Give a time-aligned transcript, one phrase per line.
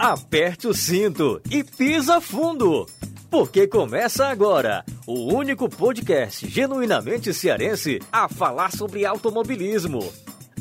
[0.00, 2.86] aperte o cinto e pisa fundo.
[3.30, 10.00] Porque começa agora o único podcast genuinamente cearense a falar sobre automobilismo.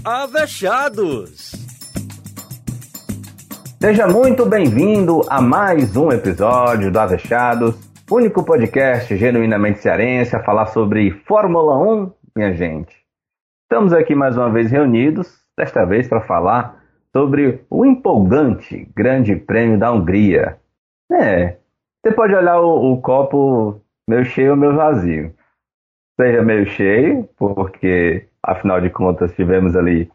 [0.04, 1.54] Avechados!
[3.82, 7.76] Seja muito bem-vindo a mais um episódio do Avechados,
[8.12, 12.94] único podcast genuinamente cearense a falar sobre Fórmula 1, minha gente.
[13.64, 16.79] Estamos aqui mais uma vez reunidos, desta vez para falar
[17.16, 20.60] sobre o empolgante Grande Prêmio da Hungria.
[21.12, 21.58] É,
[22.04, 25.34] você pode olhar o, o copo meio cheio ou meio vazio.
[26.20, 30.12] Seja meio cheio, porque afinal de contas tivemos ali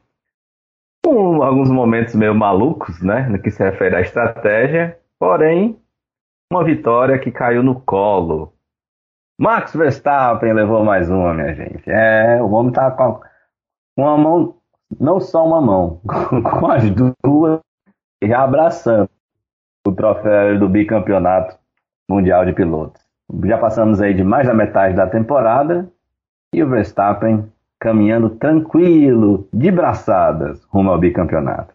[1.06, 5.80] um, alguns momentos meio malucos, né, no que se refere à estratégia, porém
[6.52, 8.52] uma vitória que caiu no colo.
[9.38, 11.90] Max Verstappen levou mais uma, minha gente.
[11.90, 13.20] É, o homem tá com
[13.96, 14.56] uma mão
[14.98, 17.60] não só uma mão, com as duas,
[18.34, 19.08] abraçando
[19.86, 21.56] o troféu do bicampeonato
[22.08, 23.02] mundial de pilotos.
[23.44, 25.88] Já passamos aí de mais da metade da temporada
[26.54, 27.50] e o Verstappen
[27.80, 31.74] caminhando tranquilo, de braçadas, rumo ao bicampeonato.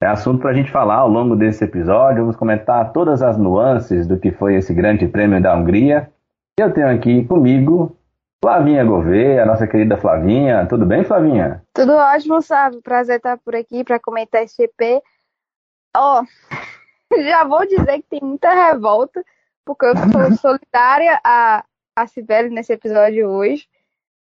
[0.00, 2.20] É assunto para a gente falar ao longo desse episódio.
[2.20, 6.08] Vamos comentar todas as nuances do que foi esse grande prêmio da Hungria.
[6.56, 7.96] Eu tenho aqui comigo
[8.40, 10.66] Flavinha Gouveia, a nossa querida Flavinha.
[10.68, 11.62] Tudo bem, Flavinha?
[11.74, 12.80] Tudo ótimo, sabe?
[12.80, 15.02] Prazer estar por aqui para comentar esse GP.
[15.96, 16.24] Ó, oh,
[17.20, 19.24] já vou dizer que tem muita revolta,
[19.64, 21.64] porque eu sou solidária a,
[21.96, 23.66] a Sibeli nesse episódio hoje.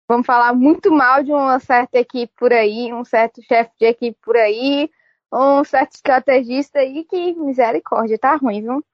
[0.08, 4.18] Vamos falar muito mal de uma certa equipe por aí, um certo chefe de equipe
[4.20, 4.90] por aí,
[5.32, 8.84] um certo estrategista aí que misericórdia, tá ruim, viu?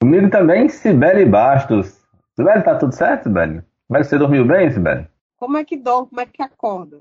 [0.00, 2.06] Comigo também, Sibeli Bastos.
[2.36, 3.67] Sibeli, tá tudo certo, Sibeli?
[3.88, 5.08] Mas você dormiu bem, Sibeli?
[5.36, 6.08] Como é que dorme?
[6.08, 7.00] Como é que acorda?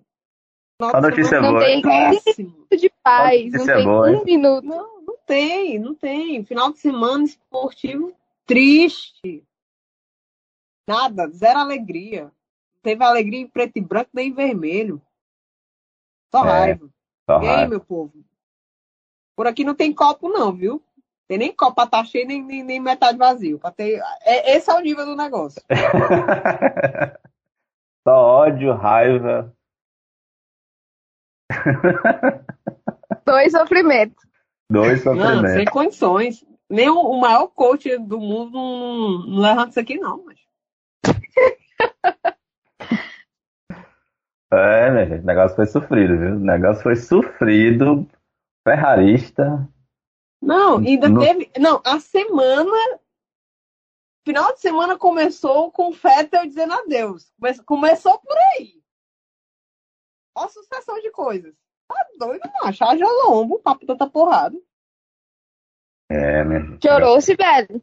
[0.79, 1.59] Nossa, a notícia não, boa.
[1.59, 4.65] Não tem minuto de paz, não tem boa, um minuto.
[4.65, 6.45] Não, não tem, não tem.
[6.45, 9.43] Final de semana esportivo triste.
[10.87, 12.25] Nada, zero alegria.
[12.25, 15.01] Não teve alegria em preto e branco nem em vermelho.
[16.31, 16.89] Só é, raiva.
[17.25, 17.69] Só e aí, raiva.
[17.69, 18.13] meu povo?
[19.35, 20.81] Por aqui não tem copo, não, viu?
[21.27, 23.59] Tem nem copa tá cheio, nem, nem, nem metade vazio.
[23.75, 24.01] Ter...
[24.21, 25.61] É, esse é o nível do negócio.
[28.07, 29.53] Só ódio, raiva.
[33.25, 34.25] Dois sofrimentos.
[34.71, 35.41] Dois sofrimentos.
[35.41, 36.45] Não, sem condições.
[36.69, 40.23] Nem o, o maior coach do mundo não, não levanta isso aqui, não.
[40.25, 40.39] Mas...
[44.49, 46.35] É, minha gente, o negócio foi sofrido, viu?
[46.35, 48.07] O negócio foi sofrido.
[48.65, 49.67] Ferrarista
[50.41, 51.19] não, ainda no...
[51.19, 51.51] teve.
[51.59, 52.99] Não, a semana.
[54.25, 57.31] Final de semana começou com o Fettel dizendo adeus.
[57.65, 58.81] Começou por aí.
[60.35, 61.55] A sucessão de coisas.
[61.87, 62.83] Tá doido, macho.
[62.83, 64.57] Haja lombo, papo tanta porrada.
[66.09, 67.81] É, minha Chorou-se, velho.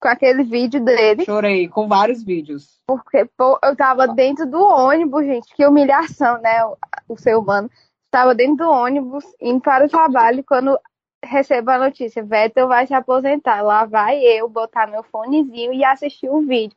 [0.00, 1.24] Com aquele vídeo dele.
[1.24, 2.80] Chorei, com vários vídeos.
[2.86, 5.54] Porque pô, eu tava dentro do ônibus, gente.
[5.54, 6.64] Que humilhação, né?
[6.64, 6.76] O,
[7.10, 7.70] o ser humano.
[8.06, 10.78] Estava dentro do ônibus, indo para o trabalho, quando
[11.24, 13.62] recebo a notícia, Vettel vai se aposentar.
[13.62, 16.76] Lá vai eu botar meu fonezinho e assistir o vídeo.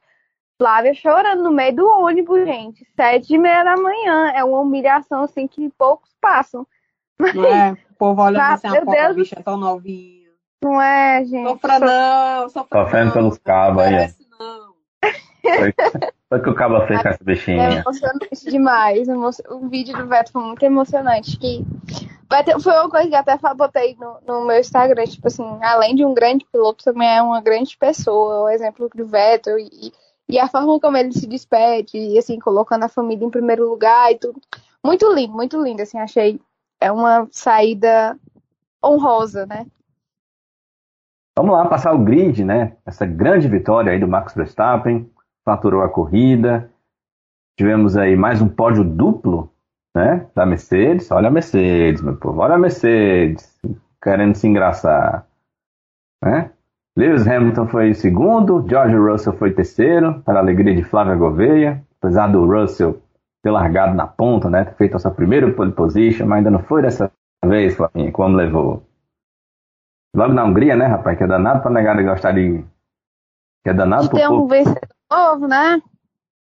[0.58, 2.86] Flávia chorando no meio do ônibus, gente.
[2.96, 4.31] Sete e meia da manhã.
[4.31, 6.66] É uma humilhação, assim, que poucos passam.
[7.19, 7.78] Não é?
[7.91, 10.30] O povo olha assim, a pobre, bicha tão novinha.
[10.63, 11.47] Não é, gente?
[11.47, 14.13] Sofra não, sofra Sofrendo pelos cabos aí.
[14.40, 14.74] Não.
[16.29, 17.69] Foi, que o cabo fez com essa bichinha.
[17.69, 19.07] É emocionante demais.
[19.49, 21.38] O vídeo do Vettel foi muito emocionante.
[21.38, 21.65] Que
[22.61, 26.13] foi uma coisa que até botei no, no, meu Instagram, tipo assim, além de um
[26.13, 29.93] grande piloto, também é uma grande pessoa, o exemplo do Vettel e,
[30.27, 34.11] e a forma como ele se despede, e assim, colocando a família em primeiro lugar
[34.11, 34.41] e tudo.
[34.83, 36.39] Muito lindo, muito lindo, assim, achei.
[36.79, 38.17] É uma saída
[38.83, 39.65] honrosa, né?
[41.38, 42.75] Vamos lá passar o grid, né?
[42.85, 45.09] Essa grande vitória aí do Max Verstappen,
[45.47, 46.69] faturou a corrida.
[47.58, 49.50] Tivemos aí mais um pódio duplo
[49.96, 50.28] né?
[50.35, 51.09] Da Mercedes.
[51.09, 52.41] Olha a Mercedes, meu povo.
[52.41, 53.57] Olha a Mercedes
[54.04, 55.25] querendo se engraçar.
[56.21, 56.51] Né?
[56.98, 61.81] Lewis Hamilton foi segundo, George Russell foi terceiro, para a alegria de Flávia Gouveia.
[62.01, 63.01] Apesar do Russell
[63.42, 64.66] ter largado na ponta, né?
[64.66, 67.10] Ter feito a sua primeira pole position, mas ainda não foi dessa
[67.45, 68.83] vez, Flavinha, como levou.
[70.13, 71.18] Logo na Hungria, né, rapaz?
[71.18, 72.66] Que é danado pra negar de gostar de.
[73.63, 74.44] Que é danado pro povo.
[74.44, 75.81] um vencedor novo, né?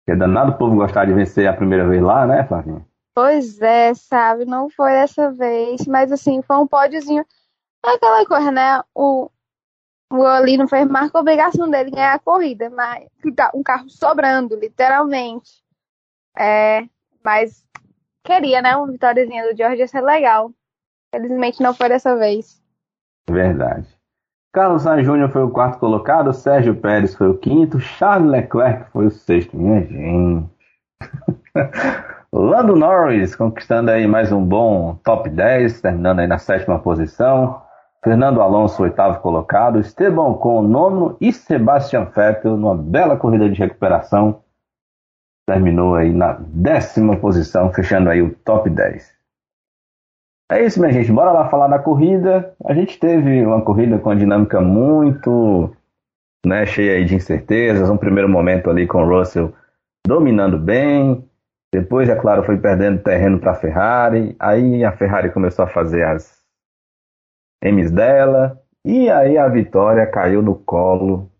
[0.04, 2.86] Que é danado o povo gostar de vencer a primeira vez lá, né, Flavinha?
[3.14, 4.44] Pois é, sabe?
[4.44, 7.24] Não foi dessa vez, mas assim, foi um pódiozinho.
[7.82, 8.82] Aquela coisa, né?
[8.94, 9.30] O,
[10.12, 13.08] o ali não fez mais que a obrigação dele ganhar a corrida, mas
[13.54, 15.64] um carro sobrando, literalmente.
[16.36, 16.82] É,
[17.24, 17.66] mas
[18.22, 18.76] queria, né?
[18.76, 20.52] Uma vitóriazinha do George ia ser legal.
[21.10, 22.62] Felizmente não foi dessa vez.
[23.28, 23.95] Verdade.
[24.56, 29.04] Carlos Sainz Júnior foi o quarto colocado, Sérgio Pérez foi o quinto, Charles Leclerc foi
[29.04, 29.54] o sexto.
[29.54, 30.48] Minha gente.
[32.32, 37.60] Lando Norris conquistando aí mais um bom top 10, terminando aí na sétima posição.
[38.02, 39.78] Fernando Alonso, oitavo colocado.
[39.78, 44.40] Esteban com nono e Sebastian Vettel numa bela corrida de recuperação.
[45.46, 49.15] Terminou aí na décima posição, fechando aí o top 10.
[50.50, 51.10] É isso, minha gente.
[51.10, 52.54] Bora lá falar da corrida.
[52.64, 55.74] A gente teve uma corrida com uma dinâmica muito
[56.44, 57.90] né, cheia de incertezas.
[57.90, 59.52] Um primeiro momento ali com o Russell
[60.06, 61.28] dominando bem,
[61.72, 64.34] depois, é claro, foi perdendo terreno para a Ferrari.
[64.38, 66.42] Aí a Ferrari começou a fazer as
[67.62, 68.62] M's dela.
[68.84, 71.30] E aí a vitória caiu no colo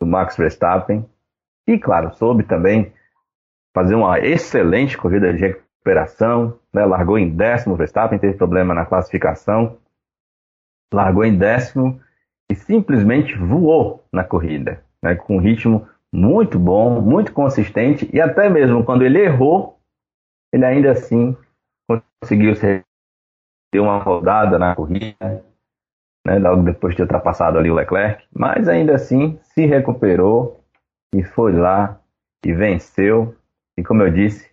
[0.00, 1.04] do Max Verstappen.
[1.66, 2.92] E, claro, soube também
[3.74, 5.38] fazer uma excelente corrida de
[5.78, 6.58] recuperação.
[6.72, 6.84] Né?
[6.84, 7.76] Largou em décimo.
[7.76, 9.78] Verstappen teve problema na classificação.
[10.92, 12.00] Largou em décimo
[12.50, 14.82] e simplesmente voou na corrida.
[15.02, 15.14] Né?
[15.14, 19.78] Com um ritmo muito bom, muito consistente e até mesmo quando ele errou,
[20.52, 21.36] ele ainda assim
[22.22, 25.44] conseguiu ter uma rodada na corrida,
[26.26, 30.64] né, logo depois de ter ultrapassado ali o Leclerc, mas ainda assim se recuperou
[31.14, 32.00] e foi lá
[32.42, 33.36] e venceu
[33.78, 34.47] e como eu disse,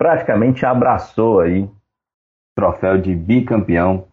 [0.00, 1.76] praticamente abraçou aí o
[2.56, 4.08] troféu de bicampeão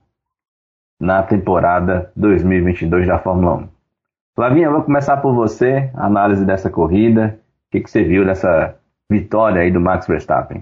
[1.00, 3.70] na temporada 2022 da Fórmula 1.
[4.36, 7.40] Flavinha, vou começar por você, a análise dessa corrida.
[7.68, 8.78] O que, que você viu dessa
[9.10, 10.62] vitória aí do Max Verstappen?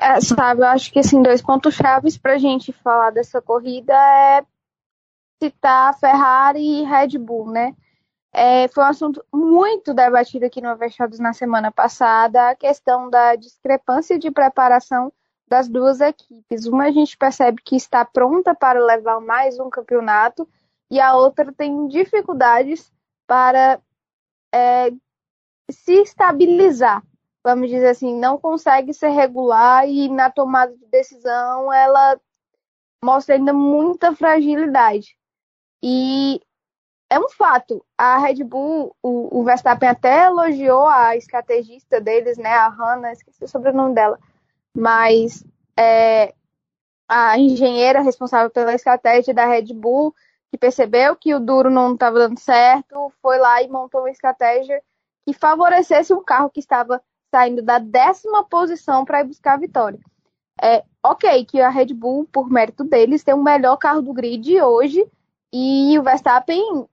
[0.00, 3.92] É, sabe, eu acho que assim, dois pontos chaves para a gente falar dessa corrida
[3.92, 4.44] é
[5.42, 7.74] citar Ferrari e Red Bull, né?
[8.36, 13.36] É, foi um assunto muito debatido aqui no Avechados na semana passada, a questão da
[13.36, 15.12] discrepância de preparação
[15.46, 16.66] das duas equipes.
[16.66, 20.48] Uma a gente percebe que está pronta para levar mais um campeonato,
[20.90, 22.92] e a outra tem dificuldades
[23.24, 23.80] para
[24.52, 24.90] é,
[25.70, 27.04] se estabilizar,
[27.42, 32.20] vamos dizer assim, não consegue ser regular e na tomada de decisão ela
[33.04, 35.16] mostra ainda muita fragilidade.
[35.82, 36.40] E
[37.10, 42.50] é um fato, a Red Bull, o, o Verstappen até elogiou a estrategista deles, né,
[42.50, 44.18] a Hannah, esqueci o sobrenome dela,
[44.76, 45.44] mas
[45.78, 46.34] é,
[47.08, 50.14] a engenheira responsável pela estratégia da Red Bull
[50.50, 54.80] que percebeu que o duro não estava dando certo, foi lá e montou uma estratégia
[55.26, 57.02] que favorecesse um carro que estava
[57.34, 59.98] saindo da décima posição para ir buscar a vitória.
[60.62, 64.60] É, ok, que a Red Bull, por mérito deles, tem o melhor carro do grid
[64.62, 65.04] hoje
[65.52, 66.86] e o Verstappen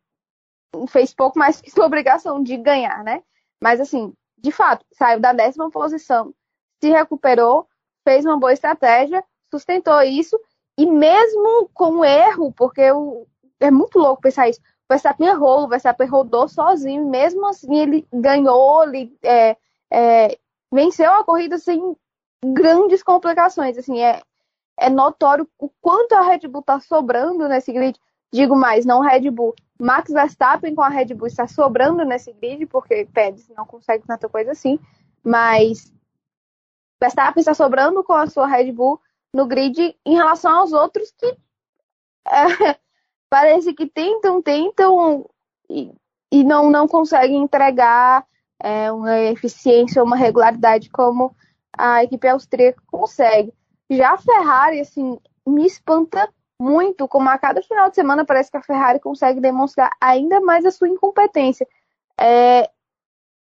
[0.87, 3.23] fez pouco mais que sua obrigação de ganhar, né?
[3.61, 6.33] Mas assim, de fato, saiu da décima posição,
[6.81, 7.67] se recuperou,
[8.03, 10.39] fez uma boa estratégia, sustentou isso
[10.77, 13.27] e mesmo com erro, porque o,
[13.59, 14.59] é muito louco pensar isso.
[14.59, 19.55] O Verstappen errou, o Verstappen rodou sozinho, mesmo assim ele ganhou, ele é,
[19.91, 20.37] é,
[20.71, 21.95] venceu a corrida sem
[22.43, 23.77] grandes complicações.
[23.77, 24.21] Assim, é,
[24.77, 27.99] é notório o quanto a Red Bull está sobrando nesse grid.
[28.33, 29.53] Digo mais, não Red Bull.
[29.81, 34.29] Max Verstappen com a Red Bull está sobrando nesse grid, porque Pérez não consegue tanta
[34.29, 34.79] coisa assim.
[35.23, 35.91] Mas
[37.01, 39.01] Verstappen está sobrando com a sua Red Bull
[39.33, 41.25] no grid em relação aos outros que
[42.29, 42.77] é,
[43.27, 45.27] parece que tentam, tentam
[45.67, 45.91] e,
[46.31, 48.23] e não, não conseguem entregar
[48.59, 51.35] é, uma eficiência, uma regularidade como
[51.75, 53.51] a equipe austríaca consegue.
[53.89, 58.57] Já a Ferrari, assim, me espanta muito como a cada final de semana parece que
[58.57, 61.67] a Ferrari consegue demonstrar ainda mais a sua incompetência.
[62.19, 62.69] É,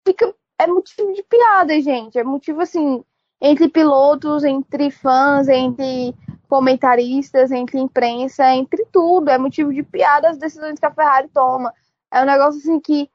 [0.08, 2.18] fica, é motivo de piada, gente.
[2.18, 3.04] É motivo, assim,
[3.42, 6.16] entre pilotos, entre fãs, entre
[6.48, 9.30] comentaristas, entre imprensa, entre tudo.
[9.30, 11.74] É motivo de piada as decisões que a Ferrari toma.
[12.10, 13.10] É um negócio assim que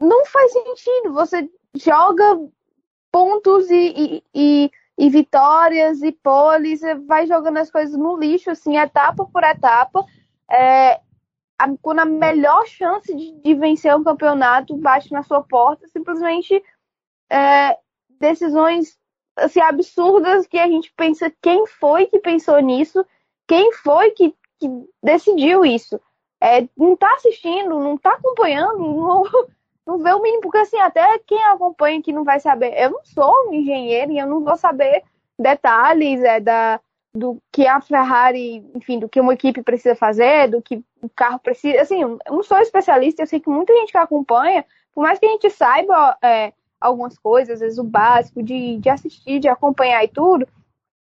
[0.00, 1.12] não faz sentido.
[1.12, 2.40] Você joga
[3.12, 8.76] pontos e, e, e, e vitórias e poles, vai jogando as coisas no lixo, assim,
[8.76, 10.04] etapa por etapa.
[10.50, 11.00] É,
[11.58, 16.62] a, quando a melhor chance de, de, vencer um campeonato bate na sua porta, simplesmente
[17.30, 17.76] é,
[18.20, 18.96] decisões
[19.36, 23.04] assim, absurdas que a gente pensa quem foi que pensou nisso,
[23.48, 24.68] quem foi que, que
[25.02, 26.00] decidiu isso.
[26.40, 29.24] É, não tá assistindo, não tá acompanhando, não,
[29.86, 32.74] não vê o mínimo, porque assim, até quem acompanha que não vai saber.
[32.76, 35.02] Eu não sou um engenheiro e eu não vou saber
[35.38, 36.80] detalhes é, da,
[37.14, 41.38] do que a Ferrari, enfim, do que uma equipe precisa fazer, do que o carro
[41.38, 41.80] precisa.
[41.80, 45.26] Assim, eu não sou especialista, eu sei que muita gente que acompanha, por mais que
[45.26, 50.02] a gente saiba é, algumas coisas, às vezes o básico de, de assistir, de acompanhar
[50.02, 50.46] e tudo.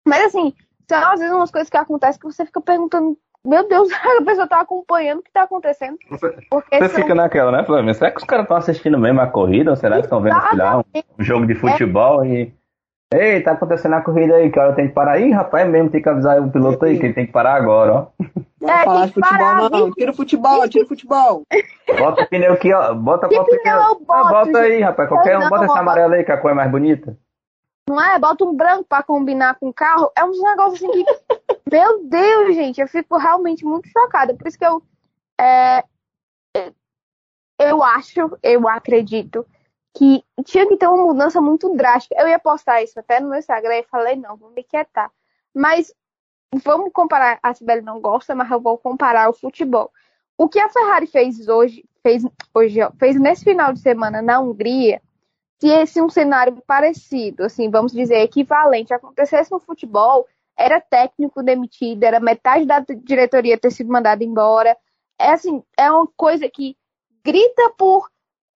[0.06, 0.52] Mas assim,
[0.88, 3.16] São às vezes umas coisas que acontecem que você fica perguntando,
[3.46, 3.88] meu Deus,
[4.20, 5.96] a pessoa tá acompanhando o que tá acontecendo.
[6.50, 7.02] Porque você são...
[7.02, 7.94] fica naquela, né, Flávio?
[7.94, 9.70] Será que os caras estão assistindo mesmo a corrida?
[9.70, 10.78] Ou será que estão vendo lá,
[11.18, 12.28] um jogo de futebol é.
[12.28, 12.60] e.
[13.12, 15.18] Ei, tá acontecendo a corrida aí, que hora tem que parar.
[15.18, 17.92] Ih, rapaz, mesmo tem que avisar o piloto aí que ele tem que parar agora,
[17.92, 18.06] ó.
[18.60, 19.90] Não é, falar de futebol, parar, não.
[19.90, 21.42] Tira o futebol, tira o futebol.
[21.98, 22.94] Bota o pneu aqui, ó.
[22.94, 23.62] Bota qual pneu?
[23.62, 23.80] pneu?
[24.08, 25.08] Ah, bota aí, rapaz.
[25.08, 27.16] Qualquer um, bota essa amarela aí, que a cor é mais bonita.
[27.88, 28.16] Não é?
[28.20, 30.12] Bota um branco pra combinar com o carro.
[30.16, 31.04] É uns negócios assim que.
[31.70, 34.34] Meu Deus, gente, eu fico realmente muito chocada.
[34.34, 34.82] Por isso que eu.
[35.40, 35.84] É,
[37.58, 39.46] eu acho, eu acredito
[39.94, 42.20] que tinha que ter uma mudança muito drástica.
[42.20, 45.10] Eu ia postar isso até no meu Instagram e falei, não, vou me quietar.
[45.54, 45.92] Mas
[46.64, 49.90] vamos comparar, a Sibeli não gosta, mas eu vou comparar o futebol.
[50.36, 52.24] O que a Ferrari fez hoje, fez
[52.54, 55.02] hoje, ó, fez nesse final de semana na Hungria,
[55.60, 60.26] se esse um cenário parecido, assim, vamos dizer, equivalente, acontecesse no futebol,
[60.60, 64.76] era técnico demitido, era metade da diretoria ter sido mandada embora.
[65.18, 66.76] É assim, é uma coisa que
[67.24, 68.10] grita por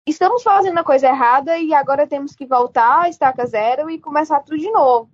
[0.07, 4.41] estamos fazendo a coisa errada e agora temos que voltar a estaca zero e começar
[4.41, 5.11] tudo de novo.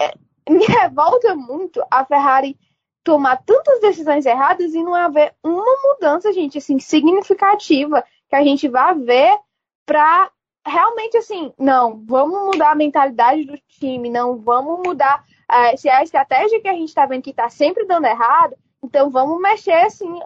[0.00, 0.14] É,
[0.50, 2.58] me revolta muito a Ferrari
[3.04, 8.68] tomar tantas decisões erradas e não haver uma mudança, gente, assim, significativa que a gente
[8.68, 9.38] vá ver
[9.86, 10.28] para
[10.66, 15.94] realmente assim, não, vamos mudar a mentalidade do time, não vamos mudar uh, se é
[15.94, 19.72] a estratégia que a gente está vendo que está sempre dando errado, então vamos mexer
[19.72, 20.20] assim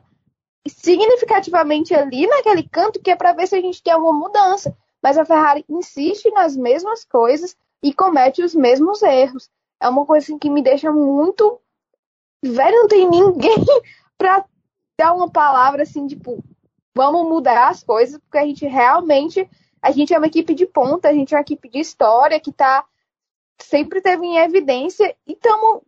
[0.67, 4.77] significativamente ali naquele canto que é para ver se a gente tem alguma mudança.
[5.03, 9.51] Mas a Ferrari insiste nas mesmas coisas e comete os mesmos erros.
[9.81, 11.59] É uma coisa assim, que me deixa muito.
[12.43, 13.65] Velho, não tem ninguém
[14.19, 14.45] para
[14.99, 16.45] dar uma palavra assim, tipo,
[16.95, 19.49] vamos mudar as coisas, porque a gente realmente.
[19.83, 22.53] A gente é uma equipe de ponta, a gente é uma equipe de história que
[22.53, 22.85] tá.
[23.61, 25.83] Sempre teve em evidência e estamos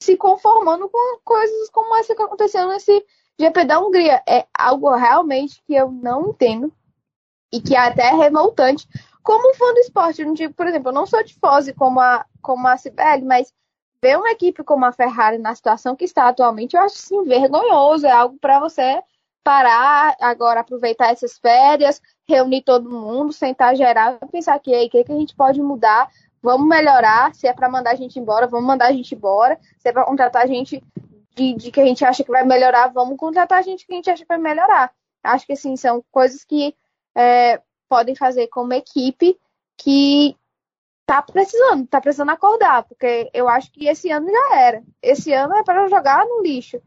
[0.00, 3.04] se conformando com coisas como essa que aconteceu nesse
[3.38, 6.72] GP da Hungria é algo realmente que eu não entendo
[7.52, 8.86] e que é até revoltante.
[9.22, 12.24] Como fã do esporte, eu não digo, por exemplo, eu não sou tifose como a,
[12.42, 13.52] como a Cibele, mas
[14.02, 18.06] ver uma equipe como a Ferrari na situação que está atualmente, eu acho assim, vergonhoso.
[18.06, 19.02] É algo para você
[19.48, 25.04] parar agora, aproveitar essas férias, reunir todo mundo, sentar geral e pensar que o que,
[25.04, 26.06] que a gente pode mudar,
[26.42, 27.34] vamos melhorar.
[27.34, 29.58] Se é para mandar a gente embora, vamos mandar a gente embora.
[29.78, 30.84] Se é para contratar a gente
[31.34, 34.10] de, de, que a gente acha que vai melhorar, vamos contratar gente que a gente
[34.10, 34.92] acha que vai melhorar.
[35.22, 36.76] Acho que assim, são coisas que
[37.16, 39.40] é, podem fazer como equipe
[39.78, 40.36] que
[41.06, 44.82] tá precisando, tá precisando acordar, porque eu acho que esse ano já era.
[45.00, 46.82] Esse ano é para jogar no lixo.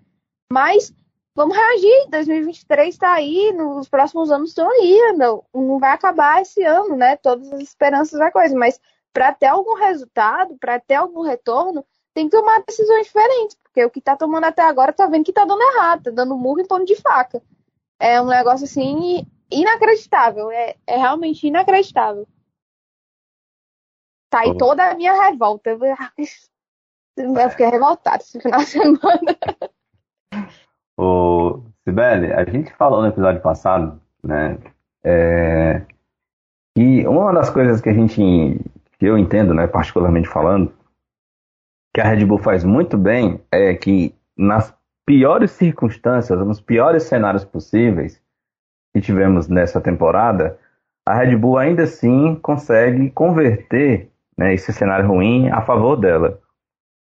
[0.53, 0.93] Mas
[1.35, 6.63] vamos reagir, 2023 está aí, nos próximos anos estão aí, não, não vai acabar esse
[6.63, 7.15] ano, né?
[7.17, 8.79] Todas as esperanças da coisa, mas
[9.13, 13.89] para ter algum resultado, para ter algum retorno, tem que tomar decisões diferentes, porque o
[13.89, 16.67] que tá tomando até agora tá vendo que tá dando errado, tá dando murro em
[16.67, 17.41] ponto de faca.
[17.99, 22.27] É um negócio assim inacreditável, é, é realmente inacreditável.
[24.29, 25.71] Tá aí toda a minha revolta.
[27.17, 28.99] Eu fiquei revoltada esse final de semana.
[31.03, 34.59] Ô, Sibeli, a gente falou no episódio passado, né,
[35.03, 35.81] é,
[36.75, 38.21] que uma das coisas que a gente,
[38.99, 40.71] que eu entendo, né, particularmente falando,
[41.91, 47.43] que a Red Bull faz muito bem é que nas piores circunstâncias, nos piores cenários
[47.43, 48.21] possíveis
[48.93, 50.59] que tivemos nessa temporada,
[51.03, 56.39] a Red Bull ainda assim consegue converter né, esse cenário ruim a favor dela.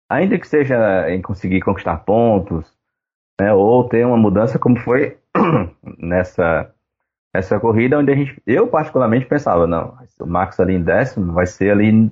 [0.07, 2.76] Ainda que seja em conseguir conquistar pontos,
[3.39, 5.17] né, ou ter uma mudança como foi
[5.97, 6.73] nessa,
[7.33, 11.45] nessa corrida, onde a gente, eu particularmente pensava, não, o Max ali em décimo vai
[11.45, 12.11] ser ali,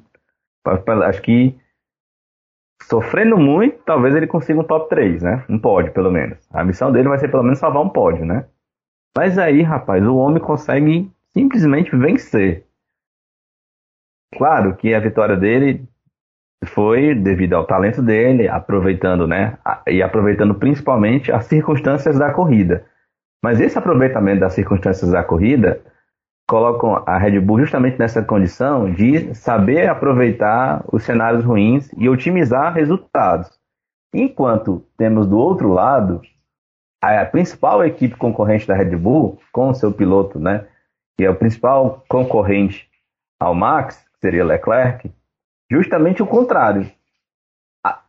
[1.08, 1.58] acho que
[2.84, 5.46] sofrendo muito, talvez ele consiga um top 3, né?
[5.50, 6.38] Um pódio, pelo menos.
[6.52, 8.46] A missão dele vai ser pelo menos salvar um pódio, né?
[9.18, 12.66] Mas aí, rapaz, o homem consegue simplesmente vencer.
[14.36, 15.88] Claro que a vitória dele
[16.64, 19.58] foi devido ao talento dele, aproveitando, né?
[19.88, 22.86] E aproveitando principalmente as circunstâncias da corrida.
[23.44, 25.82] Mas esse aproveitamento das circunstâncias da corrida
[26.48, 32.74] colocam a Red Bull justamente nessa condição de saber aproveitar os cenários ruins e otimizar
[32.74, 33.50] resultados.
[34.14, 36.22] Enquanto temos do outro lado
[37.02, 40.66] a principal equipe concorrente da Red Bull, com seu piloto, né,
[41.18, 42.90] que é o principal concorrente
[43.40, 45.12] ao Max, que seria Leclerc,
[45.70, 46.92] justamente o contrário.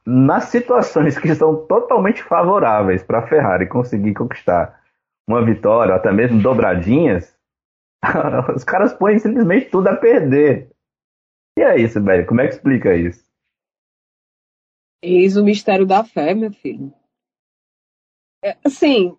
[0.05, 4.81] Nas situações que são totalmente favoráveis para a Ferrari conseguir conquistar
[5.29, 7.37] uma vitória, até mesmo dobradinhas,
[8.55, 10.71] Os caras põem simplesmente tudo a perder.
[11.59, 12.27] E é isso, velho.
[12.27, 13.25] Como é que explica isso?
[15.03, 16.93] Eis o mistério da fé, meu filho.
[18.45, 19.17] É, assim,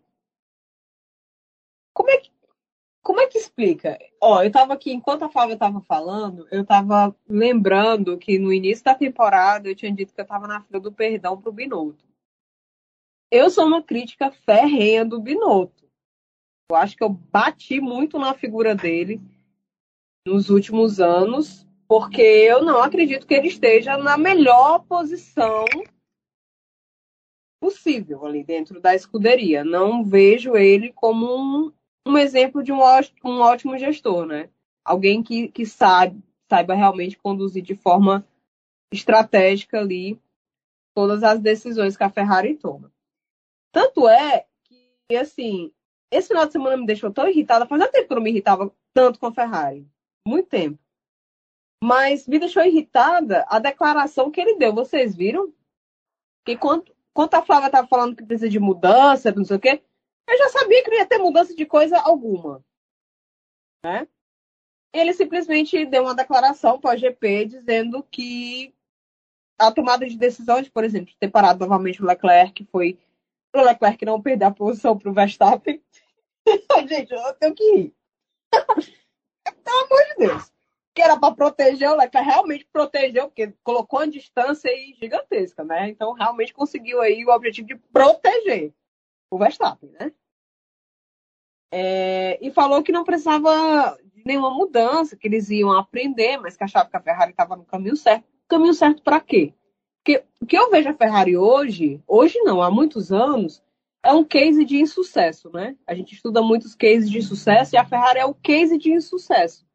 [1.94, 2.32] como é que
[3.08, 3.98] como é que explica?
[4.22, 8.84] Ó, eu tava aqui, enquanto a Flávia tava falando, eu tava lembrando que no início
[8.84, 12.04] da temporada eu tinha dito que eu tava na fila do perdão pro Binotto.
[13.32, 15.90] Eu sou uma crítica ferrenha do Binotto.
[16.70, 19.22] Eu acho que eu bati muito na figura dele
[20.28, 25.64] nos últimos anos, porque eu não acredito que ele esteja na melhor posição
[27.62, 29.64] possível ali dentro da escuderia.
[29.64, 31.72] Não vejo ele como um,
[32.08, 32.80] um exemplo de um,
[33.24, 34.50] um ótimo gestor, né?
[34.84, 38.26] Alguém que, que sabe, saiba realmente conduzir de forma
[38.92, 40.20] estratégica ali
[40.96, 42.92] todas as decisões que a Ferrari toma.
[43.72, 45.72] Tanto é que, assim,
[46.12, 47.68] esse final de semana me deixou tão irritada.
[47.68, 49.86] Fazia tempo que eu não me irritava tanto com a Ferrari.
[50.28, 50.80] Muito tempo.
[51.84, 54.74] Mas me deixou irritada a declaração que ele deu.
[54.74, 55.54] Vocês viram?
[56.46, 59.84] Que quando, quando a Flávia estava falando que precisa de mudança, não sei o quê,
[60.28, 62.64] eu já sabia que não ia ter mudança de coisa alguma.
[63.84, 64.08] Né?
[64.94, 68.74] Ele simplesmente deu uma declaração para o GP dizendo que
[69.58, 73.00] a tomada de decisões, por exemplo, ter parado novamente o Leclerc, foi
[73.52, 75.82] para o Leclerc não perder a posição para o Verstappen.
[76.88, 77.94] Gente, eu tenho que ir.
[79.64, 80.52] Pelo amor de Deus.
[80.94, 85.90] Que era para proteger o Leclerc, realmente protegeu, porque colocou uma distância aí gigantesca, né?
[85.90, 88.74] Então, realmente conseguiu aí o objetivo de proteger
[89.30, 90.12] o Verstappen, né?
[91.72, 96.64] É, e falou que não precisava de nenhuma mudança, que eles iam aprender, mas que
[96.64, 98.26] achava que a Ferrari estava no caminho certo.
[98.48, 99.54] Caminho certo para quê?
[99.98, 103.62] Porque o que eu vejo a Ferrari hoje, hoje não, há muitos anos,
[104.02, 105.76] é um case de insucesso, né?
[105.86, 109.68] A gente estuda muitos cases de sucesso e a Ferrari é o case de insucesso.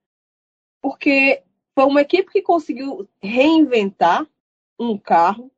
[0.81, 1.43] Porque
[1.75, 4.27] foi uma equipe que conseguiu reinventar
[4.79, 5.53] um carro,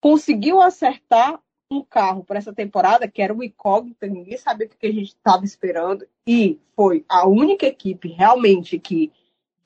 [0.00, 4.86] conseguiu acertar um carro para essa temporada, que era o incógnito, ninguém sabia o que
[4.86, 9.12] a gente estava esperando, e foi a única equipe realmente que,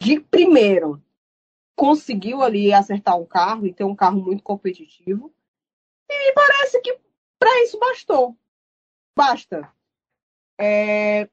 [0.00, 1.02] de primeiro,
[1.76, 5.32] conseguiu ali acertar um carro e ter um carro muito competitivo.
[6.10, 6.98] E me parece que
[7.38, 8.36] para isso bastou.
[9.16, 9.72] Basta.
[10.58, 11.28] É...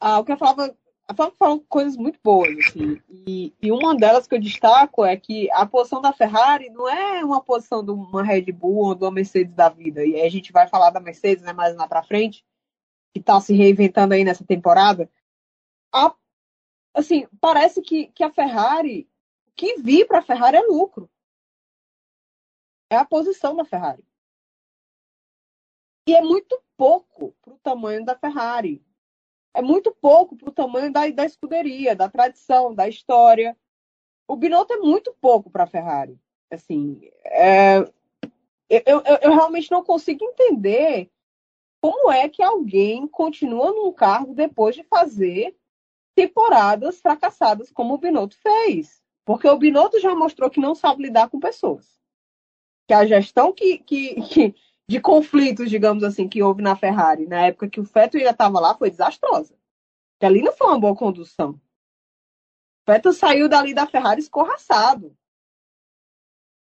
[0.00, 0.76] Ah, o que eu falava
[1.10, 5.16] a Fábio falou coisas muito boas, assim, e, e, uma delas que eu destaco é
[5.16, 9.02] que a posição da Ferrari não é uma posição de uma Red Bull ou de
[9.02, 11.88] uma Mercedes da vida, e aí a gente vai falar da Mercedes né, mais lá
[11.88, 12.46] pra frente,
[13.12, 15.10] que está se reinventando aí nessa temporada.
[15.92, 16.14] A,
[16.94, 19.10] assim, parece que, que a Ferrari,
[19.48, 21.10] o que vir para a Ferrari é lucro.
[22.88, 24.04] É a posição da Ferrari.
[26.06, 28.80] E é muito pouco para o tamanho da Ferrari
[29.54, 33.56] é muito pouco para o tamanho da, da escuderia, da tradição, da história.
[34.28, 36.18] O Binotto é muito pouco para a Ferrari.
[36.50, 37.78] Assim, é,
[38.68, 41.10] eu, eu, eu realmente não consigo entender
[41.80, 45.56] como é que alguém continua num cargo depois de fazer
[46.14, 49.02] temporadas fracassadas como o Binotto fez.
[49.24, 51.98] Porque o Binotto já mostrou que não sabe lidar com pessoas.
[52.86, 54.54] Que a gestão que, que, que
[54.90, 58.58] de conflitos, digamos assim, que houve na Ferrari na época que o Vettel ainda estava
[58.58, 59.54] lá foi desastrosa.
[60.18, 61.50] Que ali não foi uma boa condução.
[61.52, 65.16] O Vettel saiu dali da Ferrari escorraçado.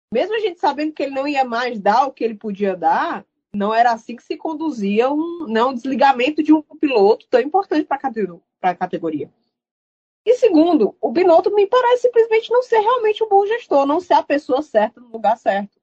[0.10, 3.26] Mesmo a gente sabendo que ele não ia mais dar o que ele podia dar,
[3.54, 7.86] não era assim que se conduzia um, não, um desligamento de um piloto tão importante
[7.86, 7.98] para
[8.62, 9.30] a categoria.
[10.26, 14.14] E segundo, o Binotto me parece simplesmente não ser realmente um bom gestor, não ser
[14.14, 15.83] a pessoa certa no lugar certo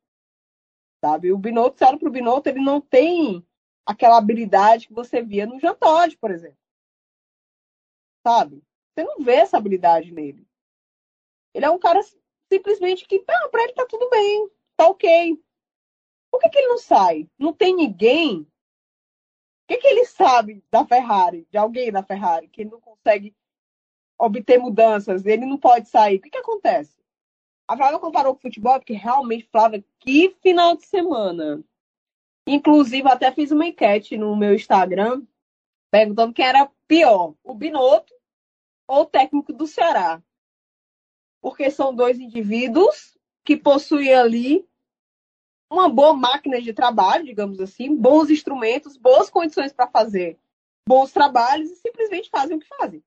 [1.01, 1.33] sabe?
[1.33, 3.45] O Binotto, olha para o Binotto, ele não tem
[3.85, 5.77] aquela habilidade que você via no Jean
[6.21, 6.59] por exemplo.
[8.27, 8.63] Sabe?
[8.95, 10.47] Você não vê essa habilidade nele.
[11.55, 12.01] Ele é um cara
[12.53, 15.43] simplesmente que, ah, para ele tá tudo bem, tá ok.
[16.31, 17.29] Por que, que ele não sai?
[17.39, 18.43] Não tem ninguém?
[18.43, 18.47] O
[19.69, 23.35] que, que ele sabe da Ferrari, de alguém da Ferrari, que ele não consegue
[24.19, 26.17] obter mudanças, ele não pode sair?
[26.17, 27.00] O que, que acontece?
[27.70, 31.62] A Flávia comparou com o futebol, porque realmente, Flávia, que final de semana.
[32.44, 35.22] Inclusive, até fiz uma enquete no meu Instagram,
[35.88, 38.12] perguntando quem era pior, o Binotto
[38.88, 40.20] ou o técnico do Ceará.
[41.40, 44.68] Porque são dois indivíduos que possuem ali
[45.70, 50.37] uma boa máquina de trabalho, digamos assim, bons instrumentos, boas condições para fazer
[50.88, 53.00] bons trabalhos e simplesmente fazem o que fazem.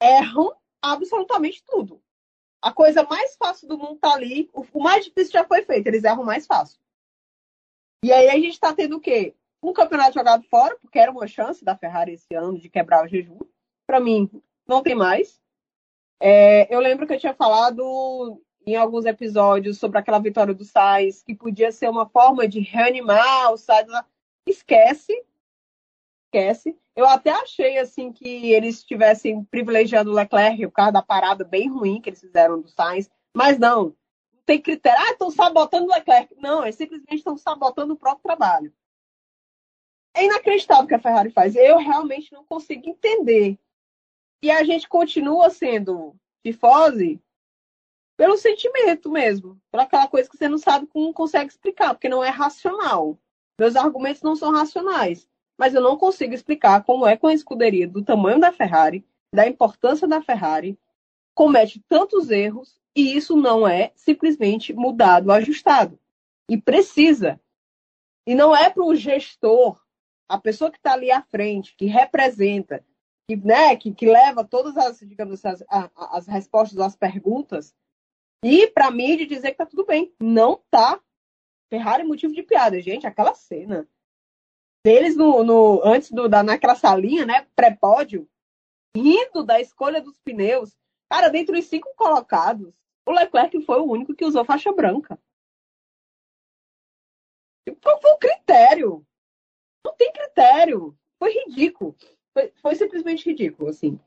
[0.00, 2.02] Erram absolutamente tudo.
[2.64, 4.48] A coisa mais fácil do mundo tá ali.
[4.54, 6.80] O, mais difícil já foi feito, eles erram mais fácil.
[8.02, 9.34] E aí a gente tá tendo o quê?
[9.62, 13.06] Um campeonato jogado fora, porque era uma chance da Ferrari esse ano de quebrar o
[13.06, 13.38] jejum.
[13.86, 14.30] Para mim,
[14.66, 15.38] não tem mais.
[16.18, 21.22] É, eu lembro que eu tinha falado em alguns episódios sobre aquela vitória do Sainz,
[21.22, 23.92] que podia ser uma forma de reanimar o Sainz.
[24.46, 25.12] Esquece.
[26.24, 26.78] Esquece.
[26.96, 31.68] Eu até achei assim que eles estivessem privilegiando o Leclerc por causa da parada bem
[31.68, 33.96] ruim que eles fizeram do Sainz, mas não.
[34.32, 35.00] Não tem critério.
[35.00, 36.34] Ah, estão sabotando o Leclerc.
[36.38, 38.72] Não, eles simplesmente estão sabotando o próprio trabalho.
[40.14, 41.56] É inacreditável o que a Ferrari faz.
[41.56, 43.58] Eu realmente não consigo entender.
[44.40, 47.20] E a gente continua sendo tifose
[48.16, 52.22] pelo sentimento mesmo, por aquela coisa que você não sabe como consegue explicar, porque não
[52.22, 53.18] é racional.
[53.58, 57.86] Meus argumentos não são racionais, mas eu não consigo explicar como é com a escuderia
[57.88, 60.78] do tamanho da Ferrari, da importância da Ferrari,
[61.34, 65.98] comete tantos erros e isso não é simplesmente mudado, ajustado.
[66.48, 67.40] E precisa.
[68.26, 69.80] E não é para o gestor,
[70.28, 72.84] a pessoa que está ali à frente, que representa,
[73.28, 77.74] que, né, que, que leva todas as, digamos, as, as, as respostas às perguntas,
[78.42, 80.12] e para mim de dizer que tá tudo bem.
[80.20, 81.00] Não tá.
[81.70, 83.06] Ferrari é motivo de piada, gente.
[83.06, 83.88] Aquela cena
[84.84, 87.46] deles no, no antes do, da, naquela salinha, né?
[87.56, 88.28] Pré-pódio,
[88.94, 90.76] rindo da escolha dos pneus.
[91.10, 92.72] Cara, dentre os cinco colocados,
[93.06, 95.18] o Leclerc foi o único que usou faixa branca.
[97.82, 99.06] Qual foi o critério?
[99.84, 100.96] Não tem critério.
[101.18, 101.96] Foi ridículo.
[102.32, 103.98] Foi, foi simplesmente ridículo, assim.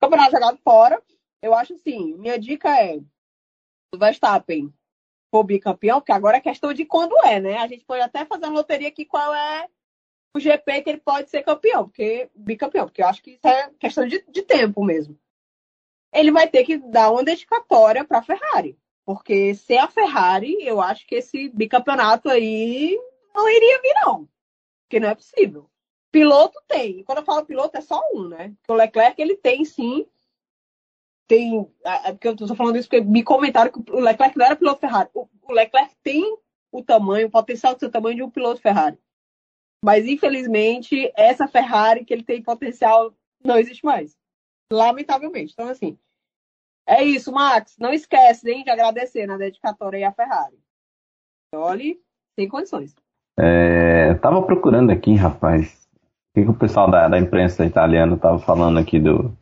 [0.00, 1.02] Campeonato jogado fora.
[1.40, 2.98] Eu acho assim, minha dica é
[3.92, 4.72] do Verstappen
[5.30, 7.58] for bicampeão, que agora é questão de quando é, né?
[7.58, 9.68] A gente pode até fazer uma loteria aqui qual é
[10.34, 13.70] o GP que ele pode ser campeão, porque bicampeão, porque eu acho que isso é
[13.78, 15.18] questão de, de tempo mesmo.
[16.12, 20.80] Ele vai ter que dar uma dedicatória para a Ferrari, porque sem a Ferrari, eu
[20.80, 22.98] acho que esse bicampeonato aí
[23.34, 24.28] não iria vir não,
[24.82, 25.70] porque não é possível.
[26.10, 28.52] Piloto tem, e quando eu falo piloto é só um, né?
[28.68, 30.06] O Leclerc ele tem sim
[31.26, 31.68] tem.
[31.84, 34.80] É porque eu estou falando isso porque me comentaram que o Leclerc não era piloto
[34.80, 35.08] Ferrari.
[35.14, 36.38] O, o Leclerc tem
[36.70, 38.98] o tamanho, o potencial do seu tamanho de um piloto Ferrari.
[39.84, 43.12] Mas, infelizmente, essa Ferrari que ele tem potencial
[43.44, 44.16] não existe mais.
[44.72, 45.52] Lamentavelmente.
[45.52, 45.98] Então, assim,
[46.88, 47.76] é isso, Max.
[47.78, 50.58] Não esquece nem de agradecer na dedicatória aí à Ferrari.
[51.54, 52.00] Olhe,
[52.34, 52.94] tem condições.
[53.38, 55.86] É, tava procurando aqui, rapaz.
[55.94, 59.36] O que, que o pessoal da, da imprensa italiana tava falando aqui do,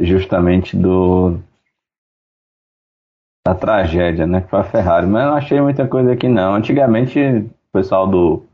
[0.00, 1.38] justamente do
[3.46, 6.54] da tragédia, né, que foi a Ferrari, mas não achei muita coisa aqui não.
[6.54, 7.20] Antigamente,
[7.74, 8.46] pessoal do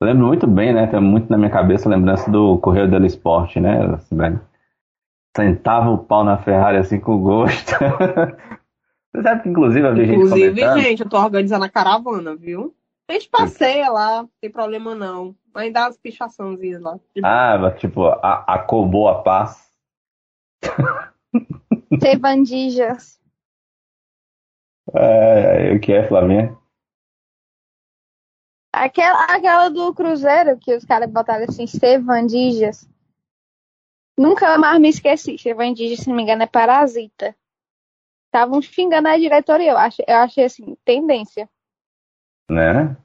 [0.00, 3.04] eu lembro muito bem, né, tem muito na minha cabeça a lembrança do Correio del
[3.04, 4.40] Esporte, né, velho.
[5.36, 7.72] Sentava o pau na Ferrari assim com gosto.
[9.12, 12.74] Você sabe que inclusive a gente Inclusive, gente, eu tô organizando a caravana, viu?
[13.08, 15.34] A gente passeia lá, não tem problema não.
[15.52, 16.98] Vai dar as pichaçãozinhas lá.
[17.22, 19.68] Ah, tipo, a, a Cobô a Paz.
[22.00, 23.20] Cevandijas.
[24.94, 26.56] É, o que é, Flavinha?
[28.72, 32.88] Aquela, aquela do Cruzeiro que os caras botaram assim, Cevandijas.
[34.16, 35.38] Nunca mais me esqueci.
[35.38, 37.34] Cevandijas, se não me engano, é parasita.
[38.26, 39.72] Estavam xingando a diretoria.
[39.72, 41.48] Eu achei, eu achei assim, tendência.
[42.48, 42.96] Né?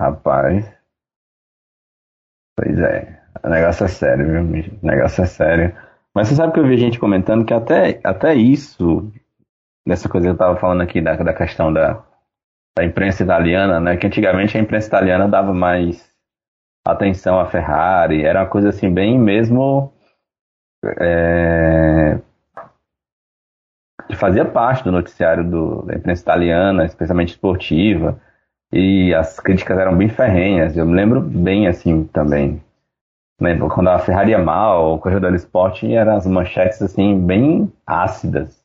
[0.00, 0.72] Rapaz.
[2.56, 3.22] Pois é.
[3.42, 4.42] O negócio é sério, viu?
[4.82, 5.76] O negócio é sério.
[6.14, 9.10] Mas você sabe que eu vi gente comentando que até, até isso,
[9.86, 12.04] dessa coisa que eu estava falando aqui, da, da questão da,
[12.76, 13.96] da imprensa italiana, né?
[13.96, 16.10] Que antigamente a imprensa italiana dava mais
[16.84, 19.92] atenção à Ferrari, era uma coisa assim, bem mesmo.
[21.00, 22.18] É,
[24.22, 28.20] fazia parte do noticiário do, da imprensa italiana, especialmente esportiva,
[28.72, 30.76] e as críticas eram bem ferrenhas.
[30.76, 32.62] Eu me lembro bem assim também.
[33.40, 37.72] Lembro quando a Ferrari ia mal, o Corredor do Esporte eram as manchetes assim bem
[37.84, 38.62] ácidas.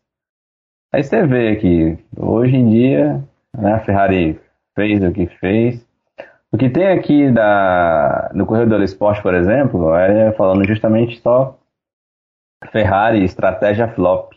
[0.93, 3.23] Aí você vê que hoje em dia
[3.57, 4.39] né, a Ferrari
[4.75, 5.85] fez o que fez.
[6.51, 11.59] O que tem aqui da, no Corredor do Esporte, por exemplo, é falando justamente só
[12.71, 14.33] Ferrari estratégia flop.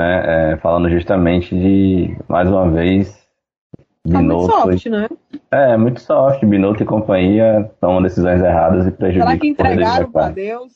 [0.00, 3.22] É, é, falando justamente de, mais uma vez,
[4.06, 4.48] Binotto.
[4.48, 5.08] Tá muito soft, né?
[5.50, 6.44] É, muito soft.
[6.44, 10.72] Binotto e companhia tomam decisões erradas e prejudicam Será que entregaram pra Deus?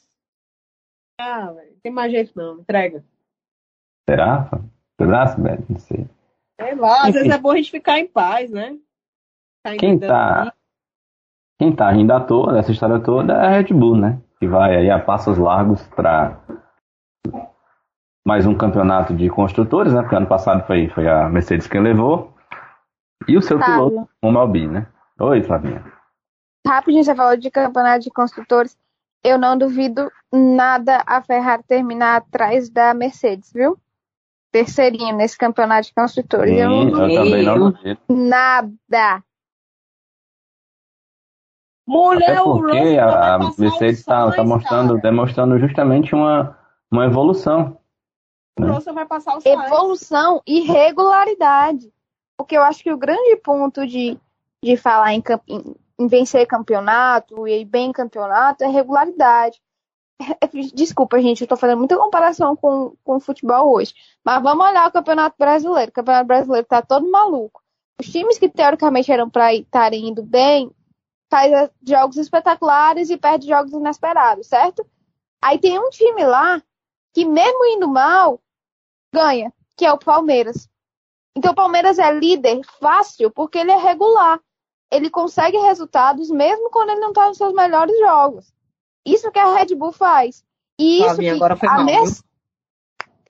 [1.19, 2.61] Ah, velho, tem mais jeito não.
[2.61, 3.03] Entrega.
[4.09, 4.49] Será?
[5.01, 5.65] Será, velho?
[5.69, 6.07] Não sei.
[6.61, 7.13] Sei lá, às Enfim.
[7.13, 8.77] vezes é bom a gente ficar em paz, né?
[9.79, 10.53] quem tá,
[11.59, 14.21] quem tá rindo à toa dessa história toda é a Red Bull, né?
[14.39, 16.41] Que vai aí a passos largos para
[18.25, 20.03] mais um campeonato de construtores, né?
[20.03, 22.35] Porque ano passado foi, foi a Mercedes quem levou.
[23.27, 24.87] E o seu piloto, o Malbi, né?
[25.19, 25.85] Oi, Flavinha.
[26.67, 28.77] Rapidinho, você falou de campeonato de construtores.
[29.25, 33.79] eu não duvido nada a Ferrari terminar atrás da Mercedes, viu?
[34.65, 36.51] Terceirinho nesse campeonato de construtores.
[36.51, 38.01] Sim, eu não eu também não duvido.
[38.09, 39.23] nada.
[41.87, 46.59] Mulher, Até porque vai a, a Mercedes está Sainz, tá mostrando, demonstrando justamente uma,
[46.91, 47.79] uma evolução.
[48.59, 49.63] O Russell vai passar o Sainz.
[49.67, 51.93] Evolução e regularidade.
[52.37, 54.19] Porque eu acho que o grande ponto de,
[54.63, 59.61] de falar em, em- em vencer campeonato e ir bem em campeonato é regularidade.
[60.75, 63.95] Desculpa, gente, eu tô fazendo muita comparação com, com o futebol hoje.
[64.25, 65.91] Mas vamos olhar o Campeonato Brasileiro.
[65.91, 67.63] O Campeonato Brasileiro tá todo maluco.
[68.01, 70.71] Os times que teoricamente eram para estarem indo bem,
[71.31, 74.87] faz eh, jogos espetaculares e perde jogos inesperados, certo?
[75.41, 76.63] Aí tem um time lá
[77.15, 78.41] que, mesmo indo mal,
[79.13, 80.69] ganha, que é o Palmeiras.
[81.35, 84.41] Então o Palmeiras é líder fácil porque ele é regular.
[84.91, 88.56] Ele consegue resultados mesmo quando ele não está nos seus melhores jogos.
[89.07, 90.45] Isso que a Red Bull faz.
[90.79, 92.25] E isso Flavinha, que agora foi a mal, Mercedes.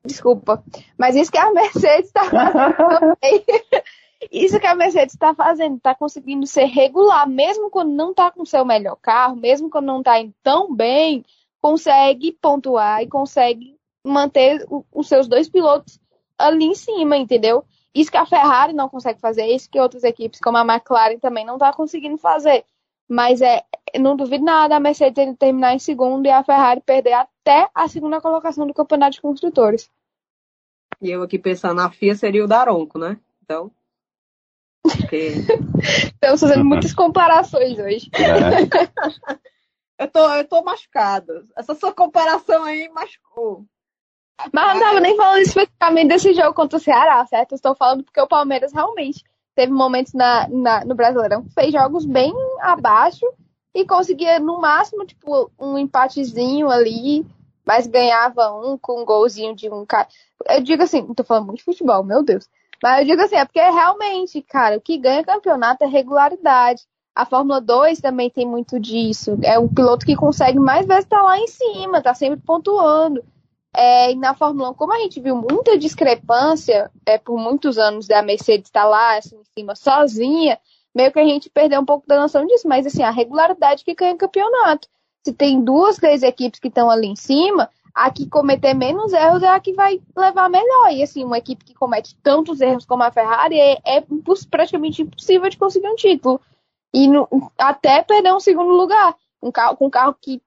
[0.05, 0.62] Desculpa.
[0.99, 3.45] Mas isso que a Mercedes está fazendo também.
[4.33, 8.43] Isso que a Mercedes está fazendo, está conseguindo ser regular, mesmo quando não está com
[8.43, 11.23] o seu melhor carro, mesmo quando não está indo tão bem,
[11.61, 16.01] consegue pontuar e consegue manter o- os seus dois pilotos
[16.39, 17.62] ali em cima, entendeu?
[17.95, 21.45] Isso que a Ferrari não consegue fazer, isso que outras equipes, como a McLaren, também
[21.45, 22.65] não está conseguindo fazer.
[23.09, 23.62] Mas é,
[23.99, 28.21] não duvido nada a Mercedes terminar em segundo e a Ferrari perder até a segunda
[28.21, 29.90] colocação do campeonato de construtores.
[31.01, 33.19] E eu aqui pensando, a FIA seria o Daronco, né?
[33.42, 33.71] Então.
[34.83, 35.35] porque-
[36.14, 38.11] Estamos fazendo muitas comparações hoje.
[38.12, 38.66] né?
[39.99, 41.45] eu, tô, eu tô machucada.
[41.57, 43.64] Essa sua comparação aí machucou.
[44.53, 47.53] Mas eu não tava nem falando especificamente desse jogo contra o Ceará, certo?
[47.53, 49.23] Eu estou falando porque o Palmeiras realmente
[49.55, 53.27] teve momentos na, na- no Brasileirão que fez jogos bem abaixo
[53.75, 57.27] e conseguia, no máximo, tipo, um empatezinho ali,
[57.64, 60.09] mas ganhava um com um golzinho de um cara.
[60.49, 62.49] Eu digo assim, tô falando muito de futebol, meu Deus.
[62.83, 66.83] Mas eu digo assim, é porque realmente, cara, o que ganha campeonato é regularidade.
[67.14, 69.38] A Fórmula 2 também tem muito disso.
[69.42, 73.25] É um piloto que consegue mais vezes estar lá em cima, tá sempre pontuando.
[73.75, 78.07] É, e na Fórmula 1, como a gente viu muita discrepância é, por muitos anos
[78.07, 80.59] da Mercedes estar lá assim, em cima sozinha,
[80.97, 82.67] meio que a gente perdeu um pouco da noção disso.
[82.67, 84.89] Mas assim, a regularidade que ganha campeonato.
[85.25, 89.43] Se tem duas, três equipes que estão ali em cima, a que cometer menos erros
[89.43, 90.91] é a que vai levar melhor.
[90.91, 94.05] E assim, uma equipe que comete tantos erros como a Ferrari é, é
[94.51, 96.41] praticamente impossível de conseguir um título.
[96.95, 97.29] E no-
[97.59, 99.15] até perder um segundo lugar.
[99.43, 100.41] Um carro, com um carro que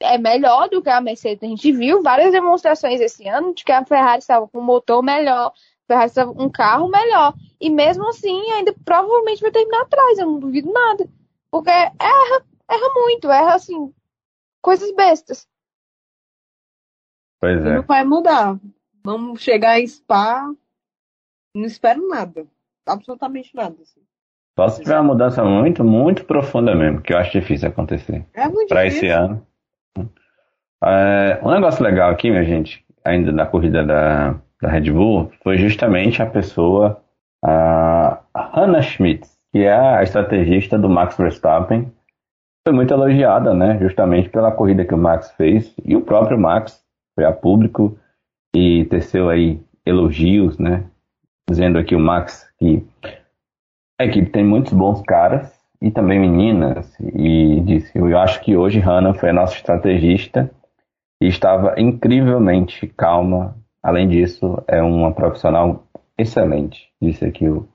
[0.00, 1.42] é melhor do que a Mercedes.
[1.42, 5.02] A gente viu várias demonstrações esse ano de que a Ferrari estava com um motor
[5.02, 5.52] melhor,
[5.88, 7.34] Ferrari um carro melhor.
[7.58, 11.08] E mesmo assim, ainda provavelmente vai terminar atrás, eu não duvido nada.
[11.50, 13.92] Porque erra, erra muito, erra assim,
[14.60, 15.48] coisas bestas.
[17.40, 17.76] Pois é.
[17.76, 18.58] Não vai mudar.
[19.02, 20.52] Vamos chegar em Spa.
[21.54, 22.46] Não espero nada.
[22.86, 23.74] Absolutamente nada.
[23.80, 24.00] assim.
[24.58, 28.26] Só se tiver uma mudança muito, muito profunda mesmo, que eu acho difícil acontecer.
[28.34, 29.08] É muito para difícil.
[29.08, 29.46] esse ano.
[30.84, 35.56] É, um negócio legal aqui, minha gente, ainda da corrida da, da Red Bull, foi
[35.56, 37.00] justamente a pessoa,
[37.44, 41.92] a Hannah Schmidt, que é a estrategista do Max Verstappen.
[42.66, 43.78] Foi muito elogiada, né?
[43.80, 45.74] Justamente pela corrida que o Max fez.
[45.84, 47.98] E o próprio Max foi a público
[48.54, 50.84] e teceu aí elogios, né?
[51.48, 52.86] Dizendo aqui o Max que
[53.98, 56.94] a equipe tem muitos bons caras e também meninas.
[57.00, 60.50] E disse: Eu acho que hoje Hannah foi a nossa estrategista
[61.22, 63.56] e estava incrivelmente calma.
[63.82, 65.86] Além disso, é uma profissional
[66.16, 67.68] excelente, disse aqui o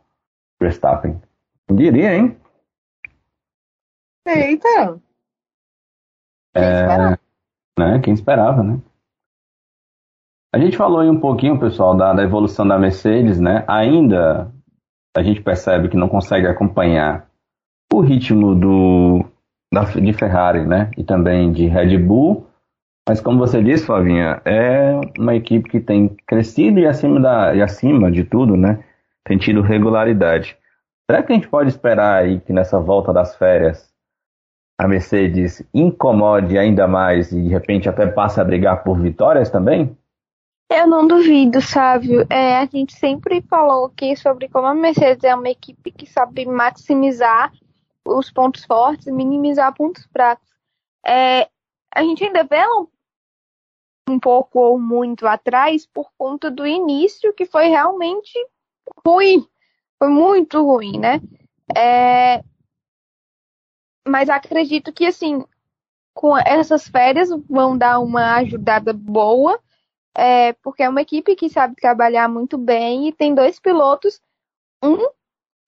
[0.60, 1.22] Verstappen.
[1.72, 2.38] Diria, hein?
[4.28, 5.02] Eita!
[6.56, 7.18] É,
[7.80, 8.00] né?
[8.04, 8.80] Quem esperava, né?
[10.54, 13.66] A gente falou aí um pouquinho, pessoal, da, da evolução da Mercedes, né?
[13.68, 14.52] Ainda
[15.16, 17.28] a gente percebe que não consegue acompanhar
[17.92, 19.26] o ritmo do,
[19.74, 20.92] da, de Ferrari, né?
[20.98, 22.48] E também de Red Bull.
[23.08, 27.62] Mas como você disse, Flavinha, é uma equipe que tem crescido e acima, da, e
[27.62, 28.84] acima de tudo, né?
[29.26, 30.58] Tem tido regularidade.
[31.10, 33.92] Será que a gente pode esperar aí que nessa volta das férias
[34.80, 39.98] a Mercedes incomode ainda mais e de repente até passe a brigar por vitórias também?
[40.72, 42.26] Eu não duvido, Sávio.
[42.30, 46.46] É, a gente sempre falou aqui sobre como a Mercedes é uma equipe que sabe
[46.46, 47.52] maximizar
[48.06, 50.48] os pontos fortes minimizar pontos fracos.
[51.06, 51.48] É,
[51.94, 52.88] a gente ainda vê um,
[54.10, 58.34] um pouco ou muito atrás por conta do início, que foi realmente
[59.06, 59.48] ruim.
[59.98, 61.22] Foi muito ruim, né?
[61.76, 62.44] É,
[64.08, 65.44] mas acredito que, assim,
[66.14, 69.60] com essas férias vão dar uma ajudada boa,
[70.16, 74.22] é, porque é uma equipe que sabe trabalhar muito bem e tem dois pilotos,
[74.84, 74.98] um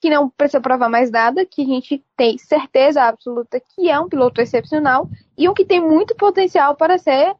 [0.01, 4.09] que não precisa provar mais nada, que a gente tem certeza absoluta que é um
[4.09, 7.35] piloto excepcional, e um que tem muito potencial para ser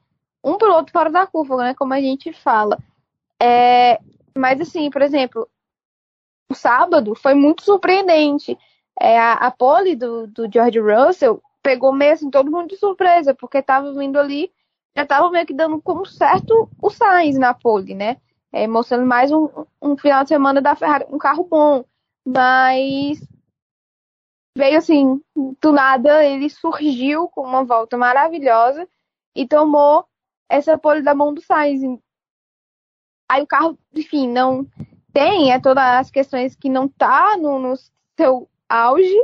[0.46, 2.78] um piloto fora da curva, né, como a gente fala.
[3.42, 4.00] É,
[4.38, 5.50] mas assim, por exemplo,
[6.50, 8.58] o sábado foi muito surpreendente.
[9.00, 13.58] É, a, a pole do, do George Russell pegou mesmo todo mundo de surpresa, porque
[13.58, 14.52] estava vindo ali,
[14.96, 18.18] já estava meio que dando como certo o Sainz na pole, né?
[18.54, 19.50] É, mostrando mais um,
[19.82, 21.84] um final de semana da Ferrari, um carro bom.
[22.24, 23.20] Mas
[24.56, 25.22] veio assim,
[25.62, 28.88] do nada, ele surgiu com uma volta maravilhosa
[29.36, 30.06] e tomou
[30.50, 31.82] essa pole da mão do Sainz.
[33.30, 34.68] Aí o carro, enfim, não
[35.14, 37.74] tem é todas as questões que não tá no, no
[38.18, 39.16] seu auge,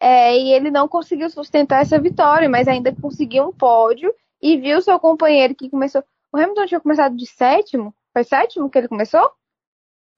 [0.00, 4.82] é, e ele não conseguiu sustentar essa vitória, mas ainda conseguiu um pódio e viu
[4.82, 6.02] seu companheiro que começou.
[6.32, 7.94] O Hamilton tinha começado de sétimo?
[8.12, 9.30] Foi sétimo que ele começou?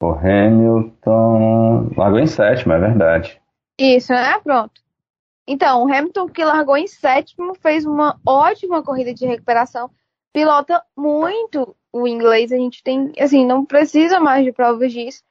[0.02, 3.40] O Hamilton largou em sétimo, é verdade.
[3.78, 4.38] Isso, né?
[4.40, 4.82] Pronto.
[5.46, 9.90] Então, o Hamilton que largou em sétimo fez uma ótima corrida de recuperação.
[10.34, 12.52] Pilota muito o inglês.
[12.52, 15.22] A gente tem, assim, não precisa mais de provas disso.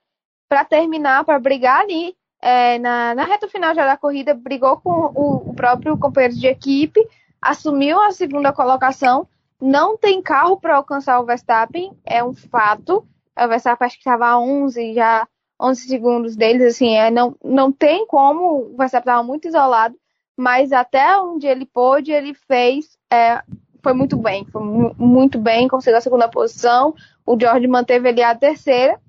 [0.50, 4.90] Para terminar, para brigar ali é, na, na reta final já da corrida, brigou com
[4.90, 7.06] o, o próprio companheiro de equipe,
[7.42, 9.28] assumiu a segunda colocação.
[9.62, 13.06] Não tem carro para alcançar o Verstappen, é um fato.
[13.38, 15.28] O Verstappen acho que estava a 11 já
[15.62, 19.96] 11 segundos deles, assim, é, não, não tem como, o Verstappen estava muito isolado,
[20.36, 23.42] mas até onde ele pôde, ele fez, é,
[23.84, 24.62] foi muito bem, foi
[24.98, 29.00] muito bem, conseguiu a segunda posição, o George manteve ali a terceira,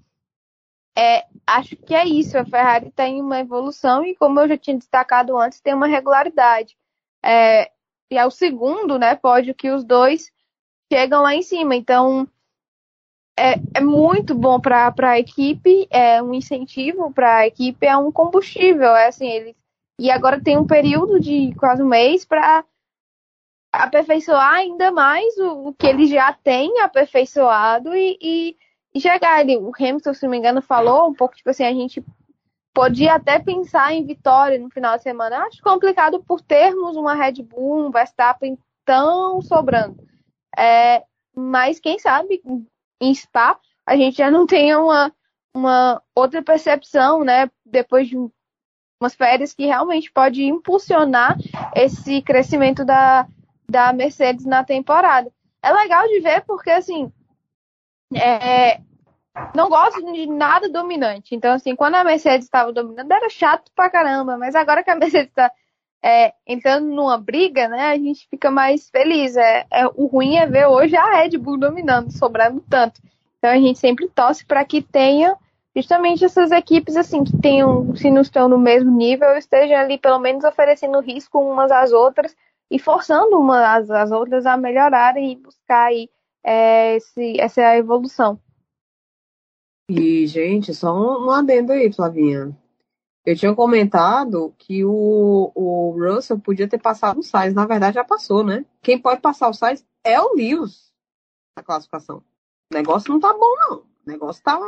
[0.97, 2.39] é, acho que é isso.
[2.39, 6.77] A Ferrari tem uma evolução e, como eu já tinha destacado antes, tem uma regularidade.
[7.23, 7.71] É,
[8.11, 10.31] e é o segundo, né, pódio que os dois
[10.93, 11.75] chegam lá em cima.
[11.75, 12.29] Então,
[13.37, 18.13] é, é muito bom para a equipe, é um incentivo para a equipe, é um
[18.13, 18.95] combustível.
[18.95, 19.57] É assim, eles
[19.99, 22.65] e agora tem um período de quase um mês para
[23.83, 28.57] aperfeiçoar ainda mais o, o, que eles já têm aperfeiçoado e, e
[28.95, 31.73] e chegar ali, o Hamilton, se não me engano, falou um pouco, tipo assim, a
[31.73, 32.03] gente
[32.73, 35.45] podia até pensar em vitória no final de semana.
[35.45, 39.97] Acho complicado por termos uma Red Bull, um Verstappen tão sobrando.
[40.57, 41.03] É,
[41.35, 42.41] mas quem sabe
[43.01, 45.13] em Spa a gente já não tenha uma,
[45.53, 47.51] uma outra percepção, né?
[47.67, 51.37] Depois de umas férias que realmente pode impulsionar
[51.75, 53.27] esse crescimento da,
[53.69, 55.31] da Mercedes na temporada.
[55.63, 57.11] É legal de ver porque, assim,
[58.15, 58.81] é,
[59.55, 61.35] não gosto de nada dominante.
[61.35, 64.37] Então, assim, quando a Mercedes estava dominando, era chato pra caramba.
[64.37, 65.51] Mas agora que a Mercedes está
[66.03, 69.37] é, entrando numa briga, né, a gente fica mais feliz.
[69.37, 73.01] É, é, o ruim é ver hoje a Red Bull dominando, sobrando tanto.
[73.39, 75.37] Então a gente sempre torce para que tenha
[75.75, 80.19] justamente essas equipes assim que tenham, se não estão no mesmo nível, estejam ali pelo
[80.19, 82.35] menos oferecendo risco umas às outras
[82.71, 86.09] e forçando umas às outras a melhorarem e buscar aí
[86.43, 88.41] é, esse, essa evolução.
[89.89, 92.57] E, gente, só um, um adendo aí, Flavinha.
[93.25, 97.55] Eu tinha comentado que o, o Russell podia ter passado o Sainz.
[97.55, 98.65] Na verdade, já passou, né?
[98.83, 100.93] Quem pode passar o Sainz é o Lewis
[101.57, 102.23] na classificação.
[102.71, 103.79] O negócio não tá bom, não.
[103.79, 104.59] O negócio tá,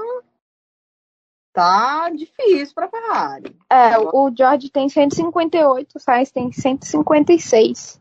[1.56, 3.56] tá difícil pra Ferrari.
[3.72, 7.98] É, o George tem 158, o Sainz tem 156.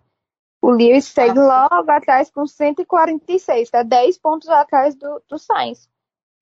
[0.62, 5.90] O Lewis segue logo atrás com 146, tá 10 pontos atrás do, do Sainz.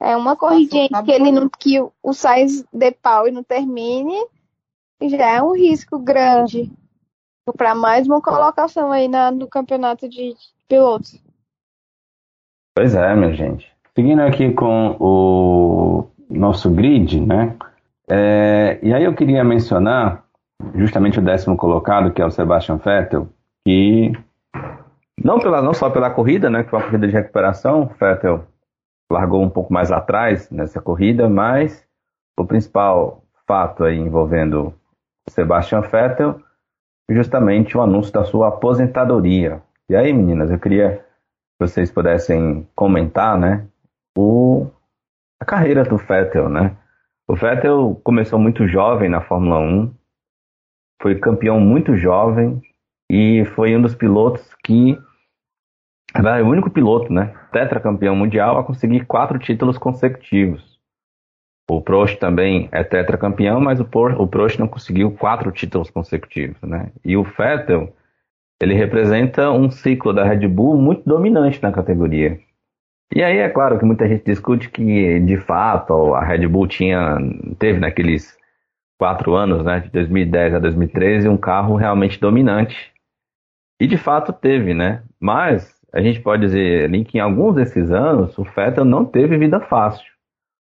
[0.01, 4.17] É uma corridinha tá que ele não, que o Sainz de pau e não termine,
[5.03, 6.71] já é um risco grande
[7.55, 10.33] para mais uma colocação aí na, no campeonato de
[10.67, 11.21] pilotos.
[12.75, 13.71] Pois é, minha gente.
[13.95, 17.55] Seguindo aqui com o nosso grid, né?
[18.09, 20.23] É, e aí eu queria mencionar
[20.75, 23.27] justamente o décimo colocado, que é o Sebastian Vettel,
[23.65, 24.11] que
[25.21, 28.45] não, pela, não só pela corrida, né, que foi uma corrida de recuperação, Vettel
[29.11, 31.85] largou um pouco mais atrás nessa corrida, mas
[32.37, 34.73] o principal fato aí envolvendo
[35.29, 36.41] Sebastian Vettel
[37.09, 39.61] justamente o anúncio da sua aposentadoria.
[39.89, 43.65] E aí, meninas, eu queria que vocês pudessem comentar, né,
[44.17, 44.67] o,
[45.43, 46.75] a carreira do Vettel, né?
[47.27, 49.93] O Vettel começou muito jovem na Fórmula 1,
[51.01, 52.61] foi campeão muito jovem,
[53.11, 54.97] e foi um dos pilotos que
[56.15, 60.79] era o único piloto, né, tetracampeão mundial a conseguir quatro títulos consecutivos.
[61.69, 66.61] O Prost também é tetracampeão, mas o, Por, o Prost não conseguiu quatro títulos consecutivos,
[66.61, 66.91] né?
[67.03, 67.93] E o Vettel,
[68.61, 72.39] ele representa um ciclo da Red Bull muito dominante na categoria.
[73.11, 77.17] E aí é claro que muita gente discute que, de fato, a Red Bull tinha,
[77.59, 78.37] teve naqueles
[78.97, 82.93] quatro anos, né, de 2010 a 2013, um carro realmente dominante.
[83.79, 85.03] E de fato teve, né?
[85.19, 89.37] Mas a gente pode dizer ali que em alguns desses anos o Vettel não teve
[89.37, 90.05] vida fácil.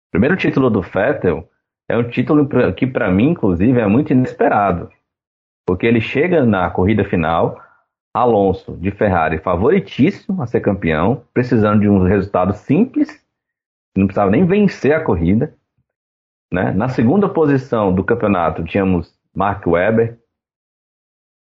[0.08, 1.48] O primeiro título do Vettel
[1.88, 4.90] é um título que para mim, inclusive, é muito inesperado.
[5.66, 7.58] Porque ele chega na corrida final
[8.14, 13.20] Alonso de Ferrari favoritíssimo a ser campeão, precisando de um resultado simples,
[13.96, 15.52] não precisava nem vencer a corrida.
[16.52, 16.70] Né?
[16.70, 20.16] Na segunda posição do campeonato tínhamos Mark Webber,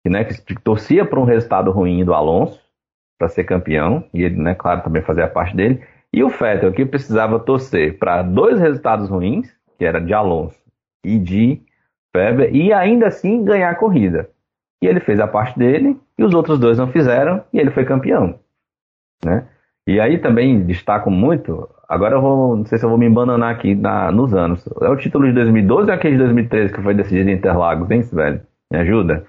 [0.04, 2.60] que, né, que torcia por um resultado ruim do Alonso
[3.18, 5.84] para ser campeão, e ele, né, claro, também fazia parte dele.
[6.12, 10.60] E o Vettel, que precisava torcer para dois resultados ruins, que era de Alonso
[11.04, 11.62] e de
[12.14, 14.31] Weber, e ainda assim ganhar a corrida.
[14.82, 17.84] E ele fez a parte dele, e os outros dois não fizeram, e ele foi
[17.84, 18.40] campeão.
[19.24, 19.48] Né?
[19.86, 23.54] E aí também destaco muito, agora eu vou, não sei se eu vou me embananar
[23.54, 24.64] aqui na, nos anos.
[24.80, 28.00] É o título de 2012 ou aquele de 2013 que foi decidido em Interlagos, hein,
[28.12, 28.44] velho?
[28.72, 29.24] Me ajuda?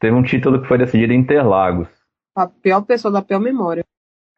[0.00, 1.88] Teve um título que foi decidido em Interlagos.
[2.36, 3.84] A pior pessoa da pior memória.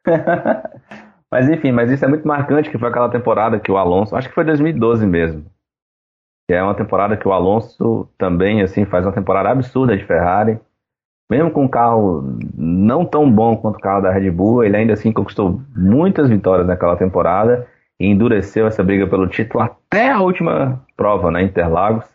[1.30, 4.28] mas enfim, mas isso é muito marcante, que foi aquela temporada que o Alonso, acho
[4.28, 5.44] que foi 2012 mesmo,
[6.48, 10.58] que é uma temporada que o Alonso também assim faz uma temporada absurda de Ferrari.
[11.30, 14.94] Mesmo com um carro não tão bom quanto o carro da Red Bull, ele ainda
[14.94, 17.68] assim conquistou muitas vitórias naquela temporada
[18.00, 22.06] e endureceu essa briga pelo título até a última prova, né, Interlagos.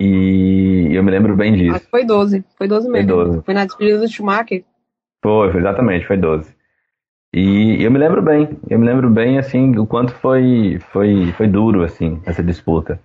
[0.00, 1.76] E eu me lembro bem disso.
[1.76, 3.08] Acho que foi 12, foi 12 mesmo.
[3.08, 3.42] Foi 12.
[3.42, 4.64] Foi na despedida do Schumacher.
[5.22, 6.57] Foi, foi exatamente, foi 12.
[7.34, 11.46] E eu me lembro bem, eu me lembro bem assim o quanto foi foi foi
[11.46, 12.98] duro assim essa disputa,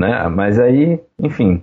[0.00, 0.26] né?
[0.28, 1.62] Mas aí, enfim.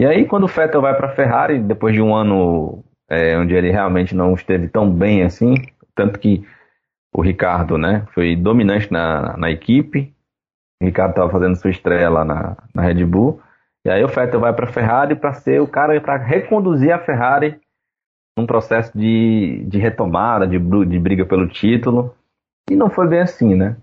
[0.00, 3.54] E aí quando o Vettel vai para a Ferrari depois de um ano é, onde
[3.54, 5.54] ele realmente não esteve tão bem assim,
[5.94, 6.46] tanto que
[7.12, 10.14] o Ricardo, né, foi dominante na, na equipe.
[10.80, 13.40] O Ricardo estava fazendo sua estreia lá na, na Red Bull.
[13.84, 16.98] E aí o Vettel vai para a Ferrari para ser o cara para reconduzir a
[16.98, 17.60] Ferrari
[18.38, 22.14] num processo de, de retomada, de, de briga pelo título.
[22.70, 23.76] E não foi bem assim, né?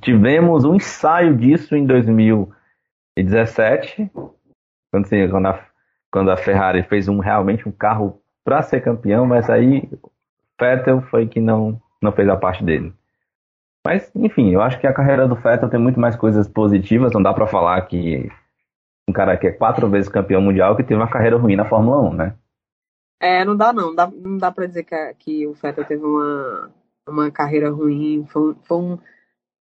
[0.00, 4.10] Tivemos um ensaio disso em 2017,
[4.90, 5.64] quando, assim, quando, a,
[6.10, 9.88] quando a Ferrari fez um, realmente um carro para ser campeão, mas aí
[10.60, 12.92] Vettel foi que não, não fez a parte dele.
[13.86, 17.12] Mas, enfim, eu acho que a carreira do Vettel tem muito mais coisas positivas.
[17.12, 18.28] Não dá para falar que
[19.08, 22.02] um cara que é quatro vezes campeão mundial que teve uma carreira ruim na Fórmula
[22.10, 22.34] 1, né?
[23.20, 23.94] É, não dá não.
[23.94, 26.72] Dá, não dá pra dizer que, que o Vettel teve uma,
[27.08, 28.26] uma carreira ruim.
[28.26, 28.98] Foi, foi um,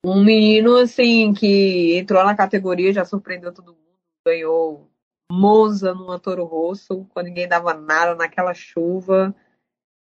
[0.06, 3.78] um menino, assim, que entrou na categoria, já surpreendeu todo mundo.
[4.26, 4.90] Ganhou
[5.32, 9.36] Monza numa Toro Rosso, quando ninguém dava nada naquela chuva.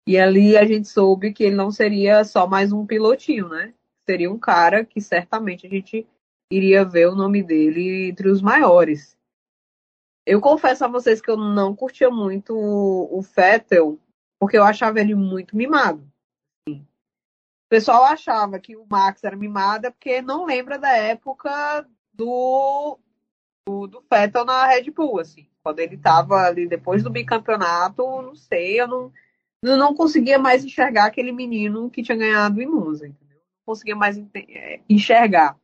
[0.07, 3.73] E ali a gente soube que ele não seria só mais um pilotinho, né?
[4.05, 6.07] Seria um cara que certamente a gente
[6.53, 9.17] iria ver o nome dele entre os maiores.
[10.25, 13.99] Eu confesso a vocês que eu não curtia muito o, Fettel,
[14.39, 16.07] porque eu achava ele muito mimado.
[16.69, 22.99] O pessoal achava que o Max era mimado porque não lembra da época do,
[23.67, 25.49] do, do Fettel na Red Bull, assim.
[25.63, 29.13] Quando ele estava ali depois do bicampeonato, não sei, eu não,
[29.63, 33.39] eu não conseguia mais enxergar aquele menino que tinha ganhado em Monza, entendeu?
[33.39, 35.57] Não conseguia mais é, enxergar.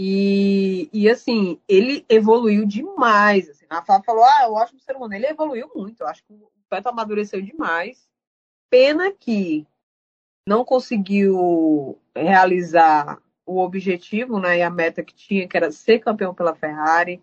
[0.00, 3.48] E, e assim, ele evoluiu demais.
[3.48, 3.66] Assim.
[3.68, 5.14] A Fábio falou, ah, é um ótimo ser humano.
[5.14, 6.02] Ele evoluiu muito.
[6.02, 8.08] Eu acho que o Beto amadureceu demais.
[8.70, 9.66] Pena que
[10.46, 16.34] não conseguiu realizar o objetivo né, e a meta que tinha, que era ser campeão
[16.34, 17.20] pela Ferrari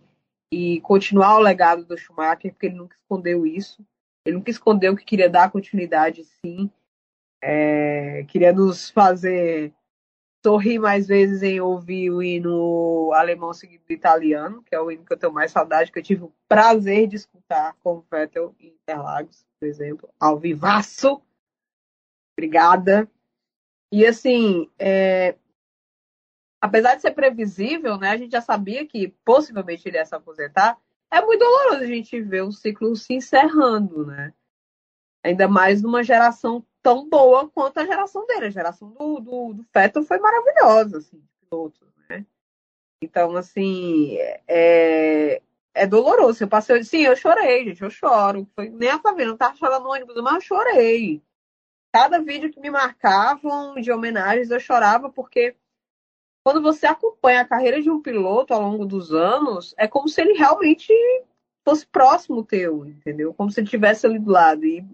[0.51, 3.85] e continuar o legado do Schumacher, porque ele nunca escondeu isso.
[4.25, 6.69] Ele nunca escondeu que queria dar continuidade, sim.
[7.41, 9.71] É, queria nos fazer
[10.45, 15.03] sorri mais vezes em ouvir o hino alemão seguido do italiano, que é o hino
[15.03, 18.55] que eu tenho mais saudade, que eu tive o prazer de escutar com o Vettel
[18.59, 21.19] em Interlagos, por exemplo, ao vivaço.
[22.37, 23.09] Obrigada.
[23.91, 25.35] E assim, é...
[26.61, 30.77] apesar de ser previsível, né, a gente já sabia que possivelmente ele ia se aposentar,
[31.09, 34.31] é muito doloroso a gente ver o ciclo se encerrando, né?
[35.23, 38.45] Ainda mais numa geração tão boa quanto a geração dele.
[38.45, 42.23] A geração do, do, do Feto foi maravilhosa, assim, pilotos, né?
[43.01, 44.15] Então, assim,
[44.47, 45.41] é,
[45.73, 46.43] é doloroso.
[46.43, 48.47] Eu passei, sim, eu chorei, gente, eu choro.
[48.53, 51.23] Foi, nem a Flaviana não tava chorando no ônibus, mas eu chorei.
[51.91, 55.55] Cada vídeo que me marcavam de homenagens, eu chorava porque
[56.45, 60.21] quando você acompanha a carreira de um piloto ao longo dos anos, é como se
[60.21, 60.93] ele realmente
[61.67, 63.33] fosse próximo teu, entendeu?
[63.33, 64.63] Como se ele estivesse ali do lado.
[64.63, 64.85] E,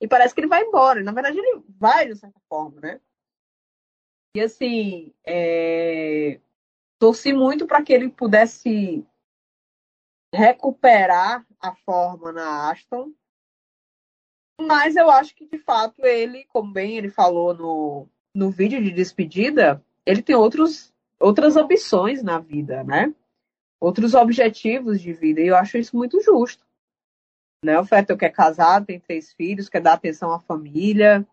[0.00, 1.02] e parece que ele vai embora.
[1.02, 3.00] Na verdade, ele vai, de certa forma, né?
[4.36, 6.40] E assim, é...
[6.98, 9.04] torci muito para que ele pudesse
[10.34, 13.12] recuperar a forma na Aston.
[14.60, 18.90] Mas eu acho que, de fato, ele, como bem ele falou no, no vídeo de
[18.90, 23.12] despedida, ele tem outros outras ambições na vida, né?
[23.80, 25.40] Outros objetivos de vida.
[25.40, 26.67] E eu acho isso muito justo.
[27.64, 27.78] Né?
[27.78, 31.26] O Fettel quer casar, tem três filhos, quer dar atenção à família,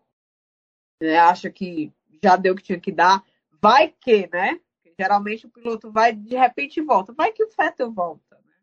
[1.00, 1.18] né?
[1.18, 3.22] acha que já deu o que tinha que dar.
[3.60, 4.60] Vai que, né?
[4.98, 7.12] Geralmente o piloto vai, de repente volta.
[7.12, 8.36] Vai que o Fettel volta.
[8.36, 8.54] Né?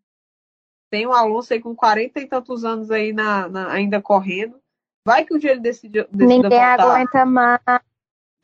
[0.89, 4.61] Tem um Alonso aí com 40 e tantos anos aí na, na ainda correndo.
[5.05, 6.81] Vai que um dia ele decide, decide Ninguém voltar.
[6.81, 7.61] aguenta mais.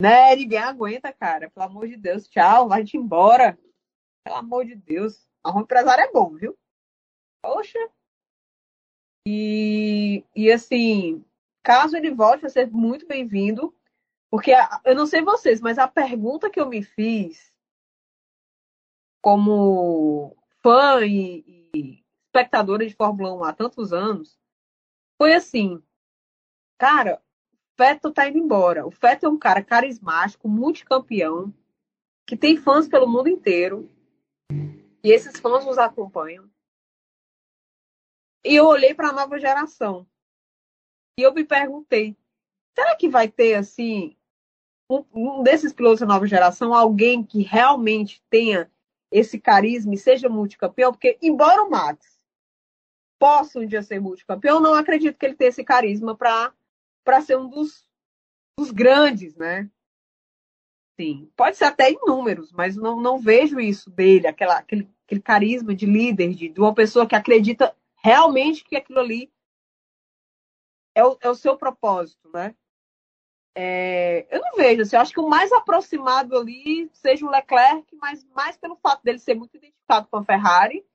[0.01, 0.35] Né?
[0.35, 1.49] Ninguém aguenta, cara.
[1.49, 2.27] Pelo amor de Deus.
[2.27, 3.57] Tchau, vai-te embora.
[4.23, 5.27] Pelo amor de Deus.
[5.43, 6.57] Arruma empresário é bom, viu?
[7.41, 7.79] Poxa.
[9.31, 11.23] E, e assim,
[11.61, 13.71] caso ele volte, vai ser muito bem-vindo.
[14.27, 17.53] Porque a, eu não sei vocês, mas a pergunta que eu me fiz
[19.21, 24.35] como fã e, e espectadora de Fórmula 1 há tantos anos
[25.15, 25.79] foi assim,
[26.79, 27.21] cara,
[27.77, 28.87] Fettel tá indo embora.
[28.87, 31.53] O Fettel é um cara carismático, multicampeão,
[32.25, 33.87] que tem fãs pelo mundo inteiro.
[35.03, 36.49] E esses fãs nos acompanham.
[38.43, 40.07] E eu olhei para a nova geração.
[41.17, 42.17] E eu me perguntei:
[42.73, 44.15] será que vai ter, assim,
[44.89, 48.71] um, um desses pilotos da nova geração, alguém que realmente tenha
[49.11, 50.91] esse carisma e seja multicampeão?
[50.91, 52.19] Porque, embora o Max
[53.19, 56.53] possa um dia ser multicampeão, não acredito que ele tenha esse carisma para
[57.03, 57.89] para ser um dos,
[58.57, 59.69] dos grandes, né?
[60.99, 65.21] Sim, pode ser até em números, mas não, não vejo isso dele, aquela, aquele, aquele
[65.21, 69.31] carisma de líder, de, de uma pessoa que acredita realmente que aquilo ali
[70.95, 72.55] é o, é o seu propósito, né?
[73.55, 77.93] É, eu não vejo, assim, eu acho que o mais aproximado ali seja o Leclerc,
[77.95, 80.85] mas mais pelo fato dele ser muito identificado com a Ferrari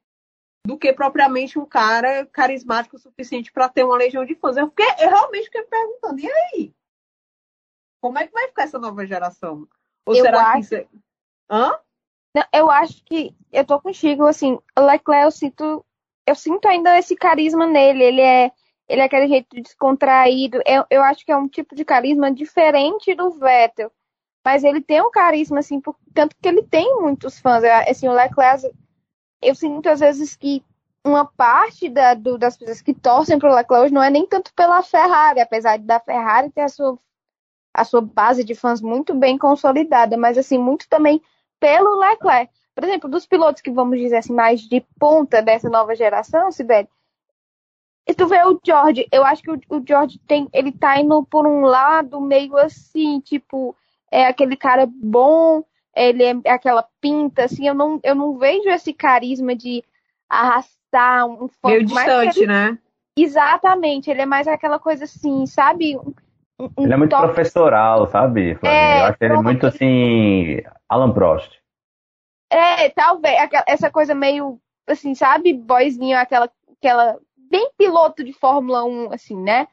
[0.66, 4.56] do que propriamente um cara carismático o suficiente para ter uma legião de fãs.
[4.56, 6.74] Eu, fiquei, eu realmente fiquei me perguntando, e aí?
[8.00, 9.68] Como é que vai ficar essa nova geração?
[10.06, 10.86] Ou Eu será acho- que isso é...
[11.50, 11.78] Hã?
[12.34, 15.84] Não, eu acho que eu tô contigo, assim, o Leclerc eu sinto,
[16.26, 18.50] eu sinto ainda esse carisma nele, ele é,
[18.88, 23.14] ele é aquele jeito descontraído, eu, eu acho que é um tipo de carisma diferente
[23.14, 23.90] do Vettel,
[24.44, 28.08] mas ele tem um carisma, assim, por, tanto que ele tem muitos fãs, Eu- assim,
[28.08, 28.70] o Leclerc,
[29.42, 30.64] eu sinto às vezes que
[31.04, 34.52] uma parte da, do- das pessoas que torcem pro Leclerc hoje não é nem tanto
[34.54, 36.98] pela Ferrari, apesar da Ferrari ter a sua,
[37.74, 41.22] a sua base de fãs muito bem consolidada, mas assim, muito também
[41.60, 42.52] pelo Leclerc.
[42.74, 46.88] Por exemplo, dos pilotos que vamos dizer assim, mais de ponta dessa nova geração, Sibeli,
[48.06, 51.24] e tu vê o George, eu acho que o, o George tem, ele tá indo
[51.24, 53.74] por um lado meio assim, tipo,
[54.10, 55.64] é aquele cara bom,
[55.96, 59.82] ele é aquela pinta, assim, eu não, eu não vejo esse carisma de
[60.28, 61.68] arrastar um fã.
[61.68, 62.78] Meio mais distante, ele- né?
[63.16, 65.96] Exatamente, ele é mais aquela coisa assim, sabe?
[65.96, 66.12] Um-
[66.76, 68.58] um Ele é muito toque professoral, sabe?
[68.62, 70.58] É, Eu acho ele muito assim.
[70.88, 71.63] Alan Prost.
[72.54, 73.36] É, talvez,
[73.66, 76.48] essa coisa meio, assim, sabe, boyzinho, aquela,
[76.78, 77.18] aquela,
[77.50, 79.66] bem piloto de Fórmula 1, assim, né?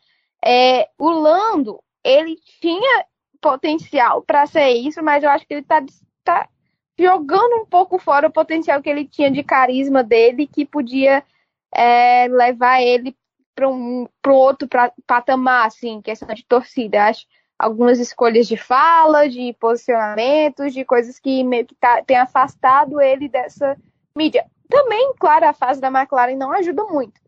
[0.43, 3.05] É, o Lando, ele tinha
[3.39, 5.83] potencial para ser isso, mas eu acho que ele tá,
[6.23, 6.49] tá
[6.97, 11.23] jogando um pouco fora o potencial que ele tinha de carisma dele, que podia
[11.71, 13.15] é, levar ele
[13.53, 17.05] para um pro outro pra, patamar, assim, questão de torcida.
[17.05, 17.27] Acho
[17.61, 23.29] algumas escolhas de fala, de posicionamentos, de coisas que meio que tá, tem afastado ele
[23.29, 23.77] dessa
[24.15, 24.45] mídia.
[24.69, 27.19] Também, claro, a fase da McLaren não ajuda muito,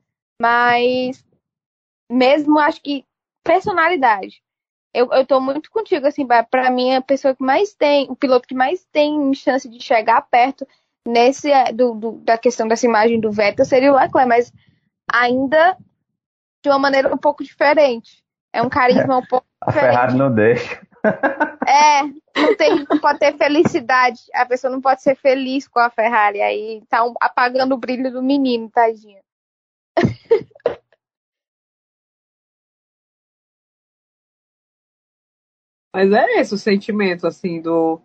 [0.42, 1.24] mas
[2.12, 3.06] mesmo acho que
[3.44, 4.42] personalidade.
[4.94, 8.48] Eu, eu tô muito contigo, assim, para mim, a pessoa que mais tem, o piloto
[8.48, 10.68] que mais tem chance de chegar perto
[11.06, 14.54] nesse é, do, do- da questão dessa imagem do Vettel seria o Leclerc, mas
[15.12, 15.78] ainda
[16.64, 18.23] de uma maneira um pouco diferente.
[18.54, 19.92] É um carisma um pouco A Diferente.
[19.92, 20.88] Ferrari não deixa.
[21.68, 22.04] é,
[22.40, 24.22] não, tem, não pode ter felicidade.
[24.34, 26.42] A pessoa não pode ser feliz com a Ferrari.
[26.42, 29.20] Aí tá um- apagando o brilho do menino, tadinha.
[35.94, 38.02] Mas é esse o sentimento, assim, do.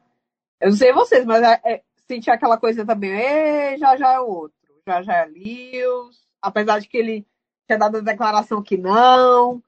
[0.61, 4.21] Eu não sei vocês, mas é, é, sentir aquela coisa também, "Ê, já já é
[4.21, 7.27] outro, já já é Lewis, apesar de que ele
[7.67, 9.63] tinha dado a declaração que não,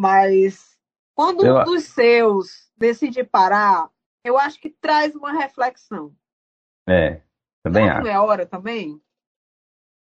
[0.00, 0.76] mas
[1.14, 3.88] quando Eu- um dos seus decide parar,
[4.24, 6.12] Eu acho que traz uma reflexão.
[6.84, 7.20] É,
[7.62, 8.06] também Não acho.
[8.08, 9.00] é hora também?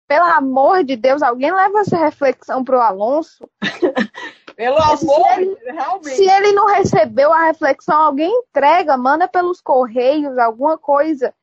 [0.06, 3.50] Pelo amor de Deus, alguém leva essa reflexão pro Alonso.
[4.56, 6.16] Pelo Se amor ele- de Deus, realmente.
[6.16, 11.34] Se ele não recebeu a reflexão, alguém entrega, manda pelos correios, alguma coisa.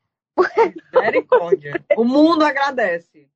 [0.94, 1.80] Misericórdia.
[1.96, 3.26] O mundo agradece.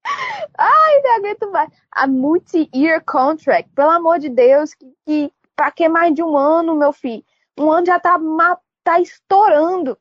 [0.58, 1.70] Não aguento mais.
[1.92, 6.74] A multi-year contract, pelo amor de Deus, que, que pra que mais de um ano,
[6.76, 7.22] meu filho?
[7.58, 9.96] Um ano já tá, ma- tá estourando.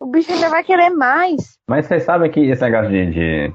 [0.00, 1.58] O bicho ainda vai querer mais.
[1.68, 3.54] Mas vocês sabem que esse negócio de, de-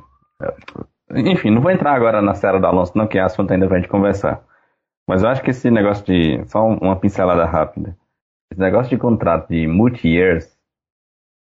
[1.32, 3.78] Enfim, não vou entrar agora na série do Alonso, não, que é assunto ainda pra
[3.78, 4.44] gente conversar.
[5.10, 6.44] Mas eu acho que esse negócio de.
[6.48, 7.98] Só um- uma pincelada rápida.
[8.52, 10.57] Esse negócio de contrato de multi-years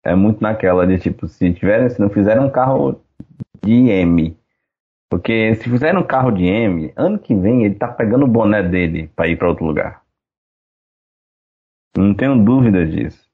[0.03, 3.01] é muito naquela de tipo, se tiverem, se não fizerem um carro
[3.63, 4.37] de M.
[5.09, 8.63] Porque se fizerem um carro de M, ano que vem ele tá pegando o boné
[8.63, 10.03] dele pra ir pra outro lugar.
[11.95, 13.29] Não tenho dúvida disso.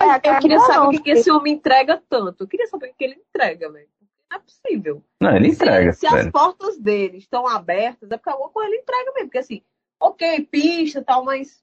[0.00, 2.44] É, Eu queria saber o que, esse homem entrega tanto.
[2.44, 3.88] Eu queria saber o que ele entrega, velho.
[4.30, 5.02] Não é possível.
[5.20, 8.82] Não, ele entrega, se, se as portas dele estão abertas, é porque alguma coisa ele
[8.82, 9.28] entrega mesmo.
[9.28, 9.62] Porque assim,
[10.00, 11.62] ok, pista e tal, mas.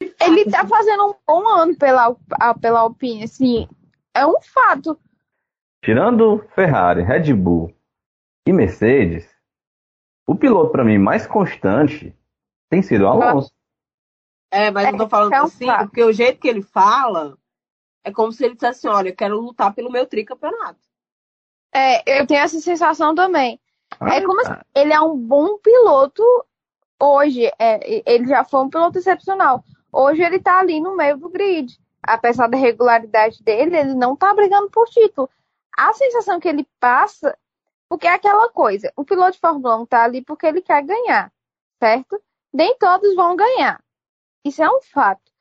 [0.00, 3.68] Ele tá fazendo um bom ano pela, a- pela Alpine, assim.
[4.14, 4.98] É um fato.
[5.84, 7.74] Tirando Ferrari, Red Bull
[8.46, 9.28] e Mercedes,
[10.26, 12.14] o piloto para mim mais constante
[12.68, 13.52] tem sido o Alonso.
[14.50, 15.86] É, mas eu tô falando é um assim, fato.
[15.86, 17.36] porque o jeito que ele fala
[18.04, 20.80] é como se ele dissesse assim: olha, eu quero lutar pelo meu tricampeonato.
[21.72, 23.60] É, eu tenho essa sensação também.
[24.00, 26.22] Ah, É como se ele é um bom piloto
[27.00, 27.46] hoje.
[27.58, 29.62] É, ele já foi um piloto excepcional.
[30.00, 31.76] Hoje ele tá ali no meio do grid.
[32.00, 35.28] Apesar da regularidade dele, ele não tá brigando por título.
[35.76, 37.36] A sensação que ele passa,
[37.88, 41.32] porque é aquela coisa, o piloto de Fórmula 1 tá ali porque ele quer ganhar,
[41.80, 42.22] certo?
[42.52, 43.82] Nem todos vão ganhar.
[44.44, 45.32] Isso é um fato.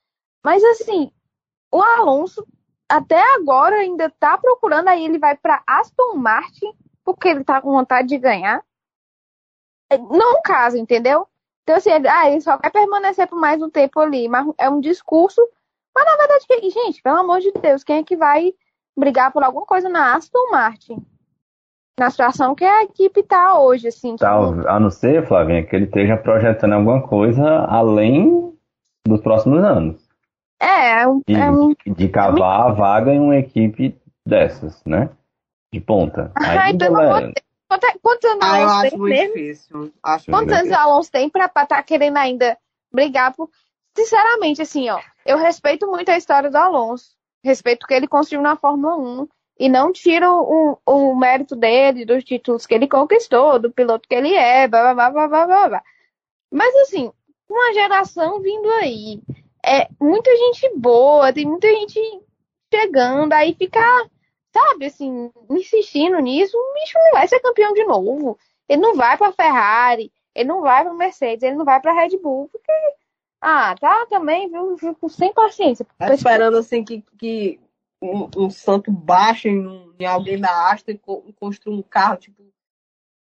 [0.43, 1.11] Mas assim,
[1.71, 2.43] o Alonso
[2.89, 7.71] até agora ainda tá procurando, aí ele vai para Aston Martin porque ele tá com
[7.71, 8.65] vontade de ganhar.
[9.87, 11.27] É, Não casa, entendeu?
[11.68, 14.70] Então, assim, ele, ah, ele só quer permanecer por mais um tempo ali, mas é
[14.70, 15.41] um discurso.
[15.93, 18.53] Mas na verdade, gente, pelo amor de Deus, quem é que vai
[18.97, 21.05] brigar por alguma coisa na Aston Martin?
[21.99, 24.15] Na situação que a equipe tá hoje, assim.
[24.15, 28.57] Tal- a não ser, Flavinha, que ele esteja projetando alguma coisa além
[29.05, 30.07] dos próximos anos.
[30.61, 33.93] É, é um, De, é um de cavar a vaga em uma equipe
[34.26, 35.09] dessas, né?
[35.74, 36.32] De ponta.
[36.39, 37.34] Aí, pelo galera.
[37.68, 39.34] Quanto- é, Quantos anos Ah, eu acho tem muito mesmo?
[39.36, 39.93] difícil.
[40.03, 40.80] Acho Quantos Meu anos Deus.
[40.80, 42.57] o Alonso tem pra estar querendo ainda
[42.91, 43.49] brigar por.
[43.95, 47.15] Sinceramente, assim, ó, eu respeito muito a história do Alonso.
[47.43, 49.28] Respeito o que ele construiu na Fórmula 1.
[49.59, 54.13] E não tiro o, o mérito dele, dos títulos que ele conquistou, do piloto que
[54.13, 55.84] ele é, blá blá blá blá blá blá.
[56.51, 57.11] Mas assim,
[57.49, 59.20] uma geração vindo aí.
[59.65, 61.99] É muita gente boa, tem muita gente
[62.72, 64.05] chegando, aí ficar,
[64.57, 68.37] sabe, assim, insistindo nisso, o bicho não vai ser campeão de novo.
[68.67, 72.17] Ele não vai pra Ferrari, ele não vai pra Mercedes, ele não vai pra Red
[72.17, 72.71] Bull, porque.
[73.39, 74.75] Ah, tá também, viu?
[74.77, 75.85] Fico sem paciência.
[75.97, 77.59] Tá esperando assim que, que
[78.01, 82.43] um, um santo baixe em, em alguém da Aston e co- construa um carro tipo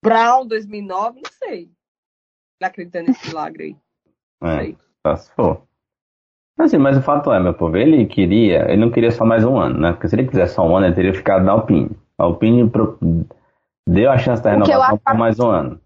[0.03, 1.65] Brown 2009, não sei.
[2.59, 3.77] Ele acredita nesse milagre aí.
[4.41, 4.79] Não é, sei.
[5.07, 5.69] só se for.
[6.59, 9.59] Assim, mas o fato é, meu povo, ele queria, ele não queria só mais um
[9.59, 9.93] ano, né?
[9.93, 11.91] Porque se ele quisesse só um ano, ele teria ficado na Alpine.
[12.19, 12.99] A Alpine pro-
[13.87, 15.81] deu a chance da renovação por mais um ano.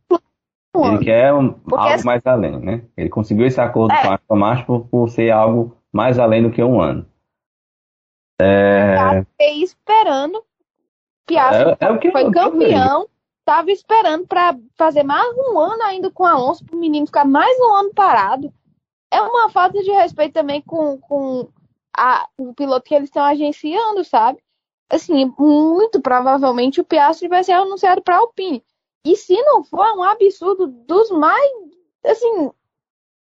[0.77, 0.99] Um Ele ano.
[1.01, 2.83] quer um- algo assim- mais além, né?
[2.97, 4.03] Ele conseguiu esse acordo É.
[4.03, 7.05] com a Aston Martin por, por ser algo mais além do que um ano.
[8.41, 10.43] É, Fiquei esperando.
[11.27, 13.07] Piastri É- é o que foi eu campeão.
[13.45, 17.59] Tava esperando pra fazer mais um ano ainda com o Alonso, pro menino ficar mais
[17.59, 18.53] um ano parado.
[19.11, 21.49] É uma falta de respeito também com, com
[21.97, 24.43] a, o piloto que eles estão agenciando, sabe?
[24.89, 28.65] Assim, muito provavelmente o Piastri vai ser anunciado pra Alpine.
[29.05, 31.51] E se não for, é um absurdo dos mais,
[32.05, 32.51] assim,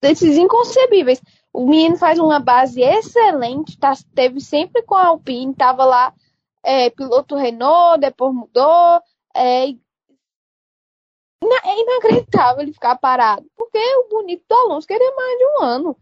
[0.01, 1.21] desses inconcebíveis.
[1.53, 6.13] O menino faz uma base excelente, tá, teve sempre com a Alpine, tava lá
[6.63, 9.01] é, piloto Renault, depois mudou.
[9.35, 9.67] É,
[11.41, 15.97] é inacreditável ele ficar parado, porque o bonito do Alonso queria mais de um ano.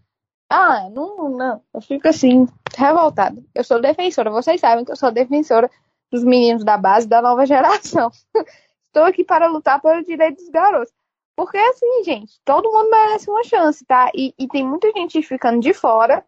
[0.50, 3.42] Ah, não, não, eu fico assim, revoltada.
[3.54, 5.70] Eu sou defensora, vocês sabem que eu sou defensora
[6.12, 8.10] dos meninos da base da nova geração.
[8.88, 10.94] Estou aqui para lutar pelo direito dos garotos.
[11.36, 14.10] Porque assim, gente, todo mundo merece uma chance, tá?
[14.16, 16.26] E, e tem muita gente ficando de fora,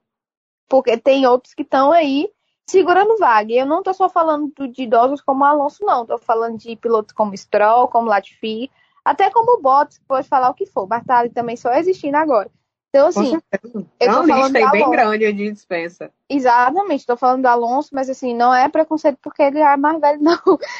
[0.67, 2.29] porque tem outros que estão aí
[2.69, 3.51] segurando vaga.
[3.51, 6.05] E eu não tô só falando do- de idosos como Alonso, não.
[6.05, 8.69] Tô falando de pilotos como Stroll, como Latifi,
[9.03, 10.87] até como que pode falar o que for.
[10.87, 12.49] Mas tá ali também só existindo agora.
[12.89, 13.33] Então, assim,
[13.63, 16.11] eu é tô uma falando lista bem grande de dispensa.
[16.27, 20.19] Exatamente, tô falando do Alonso, mas assim, não é preconceito porque ele é mais velho,
[20.21, 20.39] não.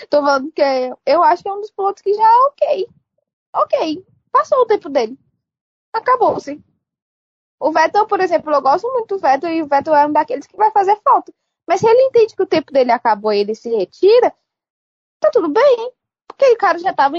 [0.10, 0.62] Tô falando que
[1.06, 2.88] eu acho que é um dos pilotos que já é ok.
[3.56, 5.18] Ok, passou o tempo dele.
[5.94, 6.60] Acabou-se.
[7.60, 10.48] O Vettel, por exemplo, eu gosto muito do Vettel e o Vettel é um daqueles
[10.48, 11.32] que vai fazer falta.
[11.68, 14.34] Mas se ele entende que o tempo dele acabou e ele se retira,
[15.20, 15.92] tá tudo bem.
[16.28, 17.18] Porque o cara já tava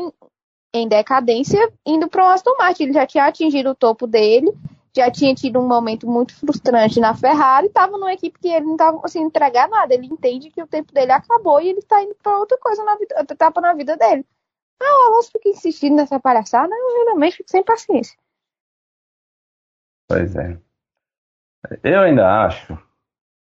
[0.72, 2.84] em, decadência indo para o Aston Martin.
[2.84, 4.52] Ele já tinha atingido o topo dele,
[4.94, 8.72] já tinha tido um momento muito frustrante na Ferrari, estava numa equipe que ele não
[8.72, 9.94] estava conseguindo entregar nada.
[9.94, 12.96] Ele entende que o tempo dele acabou e ele está indo para outra coisa na
[12.96, 14.24] vida, outra etapa na vida dele.
[14.82, 18.16] Ah, o Alonso fica insistindo nessa palhaçada, eu realmente fico sem paciência.
[20.08, 20.58] Pois é.
[21.84, 22.78] Eu ainda acho,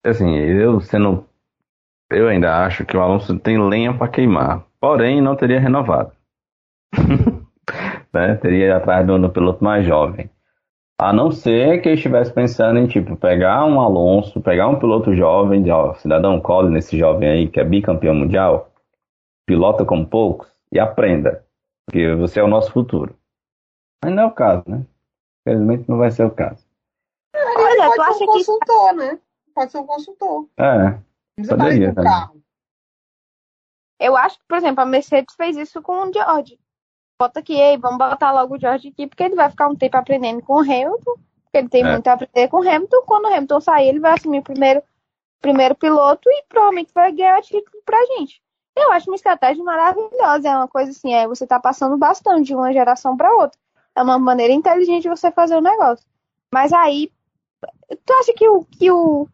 [0.03, 1.27] assim, eu sendo.
[2.11, 6.11] Eu ainda acho que o Alonso tem lenha para queimar, porém não teria renovado.
[8.13, 8.35] né?
[8.35, 10.29] Teria ido atrás do, do piloto mais jovem.
[11.01, 15.15] A não ser que eu estivesse pensando em, tipo, pegar um Alonso, pegar um piloto
[15.15, 18.73] jovem, de, ó, cidadão Collin, esse jovem aí que é bicampeão mundial,
[19.47, 21.45] pilota como poucos e aprenda,
[21.85, 23.15] porque você é o nosso futuro.
[24.03, 24.85] Mas não é o caso, né?
[25.41, 26.65] Infelizmente não vai ser o caso.
[27.33, 29.19] Olha, Ele tu pode acha ser um que consultor, né?
[29.55, 30.49] Pode ser um consultor.
[30.57, 30.99] É,
[31.47, 32.11] Poderia também.
[32.11, 32.41] carro.
[33.99, 36.59] Eu acho que, por exemplo, a Mercedes fez isso com o George.
[37.21, 39.97] Bota aqui, ei, vamos botar logo o George aqui, porque ele vai ficar um tempo
[39.97, 41.91] aprendendo com o Hamilton, porque ele tem É.
[41.91, 43.01] muito a aprender com o Hamilton.
[43.05, 44.81] Quando o Hamilton sair, ele vai assumir o primeiro,
[45.41, 48.41] primeiro piloto e provavelmente vai ganhar título pra gente.
[48.73, 52.55] Eu acho uma estratégia maravilhosa, é uma coisa assim, é você tá passando bastante de
[52.55, 53.59] uma geração para outra.
[53.93, 56.05] É uma maneira inteligente de você fazer o negócio.
[56.53, 57.11] Mas aí,
[58.05, 59.27] tu acha que o, que o,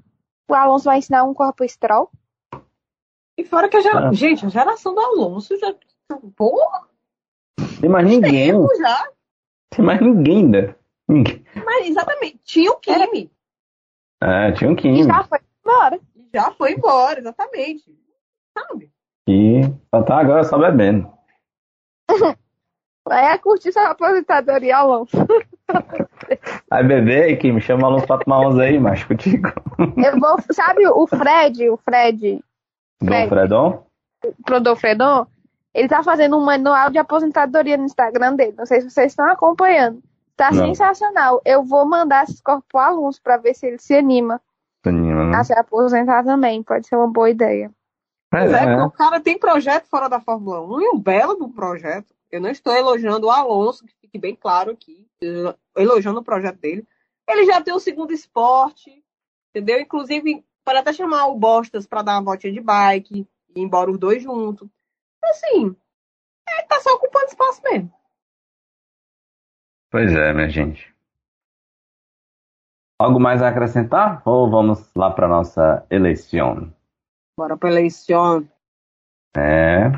[0.50, 2.10] o Alonso vai ensinar um corpo Stroll?
[3.38, 4.10] E fora que a gera...
[4.10, 4.14] Ah.
[4.14, 5.76] Gente, a geração do Alonso já.
[6.36, 6.88] Porra,
[7.86, 8.52] tem mais ninguém.
[8.52, 9.10] tempo já.
[9.70, 10.76] Tem mais ninguém ainda.
[11.08, 11.46] Ninguém.
[11.64, 12.40] Mas exatamente.
[12.44, 13.32] Tinha o Kimi.
[14.22, 15.04] É, tinha um E Kimi.
[15.04, 16.00] já foi embora.
[16.34, 17.84] Já foi embora, exatamente.
[18.58, 18.92] Sabe?
[19.28, 19.62] E
[19.94, 21.12] só tá agora só bebendo.
[23.08, 25.16] É curtir sua aposentadoria, Alonso.
[26.68, 29.48] Vai beber e que me chama o Alonso pra tomar uns aí, macho, contigo.
[29.96, 32.44] Eu vou, sabe o Fred, o Fred,
[33.00, 33.30] Dom Fred.
[33.30, 33.86] Fredon?
[34.44, 35.28] pro Dofredon?
[35.76, 38.55] Ele tá fazendo um manual de aposentadoria no Instagram dele.
[38.57, 40.01] Não sei se vocês estão acompanhando.
[40.38, 40.67] Tá Não.
[40.67, 41.41] sensacional.
[41.43, 44.41] Eu vou mandar esses corpos pro Alonso pra ver se ele se anima
[44.82, 45.36] Toninho, né?
[45.38, 46.63] a se aposentar também.
[46.63, 47.69] Pode ser uma boa ideia.
[48.32, 51.36] Mas é, é, porque o cara tem projeto fora da Fórmula 1 e um belo
[51.36, 52.13] do projeto.
[52.32, 56.57] Eu não estou elogiando o Alonso, que fique bem claro aqui, eu- elogiando o projeto
[56.59, 56.88] dele.
[57.28, 59.03] Ele já tem o segundo esporte,
[59.49, 59.80] entendeu?
[59.80, 63.19] Inclusive, pode até chamar o Bostas para dar uma voltinha de bike,
[63.55, 64.67] ir embora os dois juntos.
[65.30, 65.76] Assim,
[66.47, 67.91] ele tá só ocupando espaço mesmo.
[69.91, 70.93] Pois é, minha gente.
[72.99, 74.21] Algo mais a acrescentar?
[74.26, 76.73] Ou vamos lá para nossa eleição?
[77.38, 78.47] Bora pra eleição.
[79.36, 79.89] É.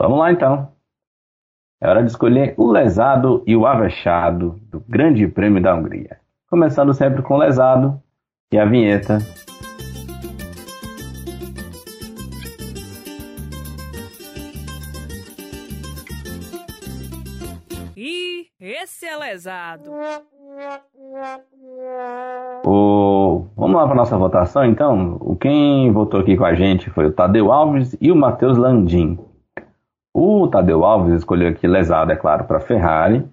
[0.00, 0.74] Vamos lá então.
[1.80, 6.20] É hora de escolher o lesado e o avexado do Grande Prêmio da Hungria.
[6.48, 8.02] Começando sempre com o lesado
[8.52, 9.18] e a vinheta.
[19.06, 19.90] É lesado.
[22.64, 23.46] O...
[23.56, 25.36] Vamos lá para nossa votação então.
[25.40, 29.18] Quem votou aqui com a gente foi o Tadeu Alves e o Matheus Landim.
[30.12, 33.26] O Tadeu Alves escolheu aqui lesado, é claro, para Ferrari,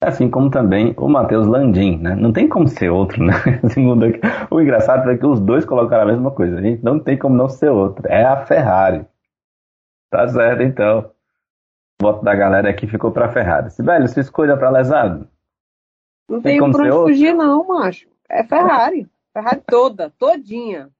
[0.00, 2.14] assim como também o Matheus Landim, né?
[2.14, 3.34] Não tem como ser outro, né?
[3.34, 4.20] Aqui.
[4.50, 6.58] O engraçado é que os dois colocaram a mesma coisa.
[6.58, 8.06] A gente não tem como não ser outro.
[8.08, 9.06] É a Ferrari.
[10.10, 11.10] Tá certo, então.
[12.00, 13.70] O voto da galera aqui ficou para Ferrari.
[13.70, 15.28] Sibeli, sua escolha para lesado?
[16.28, 17.12] Não Tem tem ser onde outro?
[17.12, 18.08] fugir, não, macho.
[18.28, 19.08] É Ferrari.
[19.32, 20.90] Ferrari toda, todinha.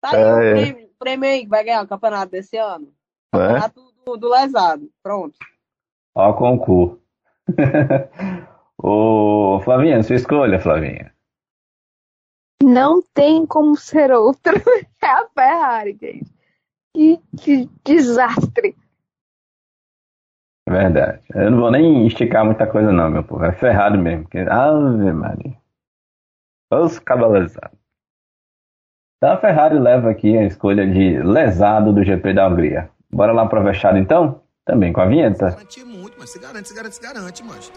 [0.00, 0.50] Tá aí É, o é.
[0.52, 2.92] prêmio, prêmio aí que vai ganhar o campeonato desse ano.
[3.34, 3.38] É?
[3.38, 4.88] Campeonato do, do lesado.
[5.02, 5.36] Pronto.
[6.14, 7.00] Ó, o concurso.
[8.78, 11.12] Ô, Flavinha, sua escolha, Flavinha.
[12.62, 14.54] Não tem como ser outro.
[15.02, 16.32] É a Ferrari, gente.
[16.94, 18.74] Que, que desastre.
[20.68, 21.20] Verdade.
[21.34, 23.44] Eu não vou nem esticar muita coisa, não, meu povo.
[23.44, 24.22] É Ferrari mesmo.
[24.24, 24.38] Porque...
[24.38, 25.54] Ave Maria.
[26.72, 27.78] Os cabalezados.
[29.18, 32.90] Então a Ferrari leva aqui a escolha de lesado do GP da Hungria.
[33.10, 34.40] Bora lá pro Vechado então?
[34.64, 35.50] Também com a vinheta.
[35.50, 37.72] Garantir muito, mas se garante, se garante, se garante, mas.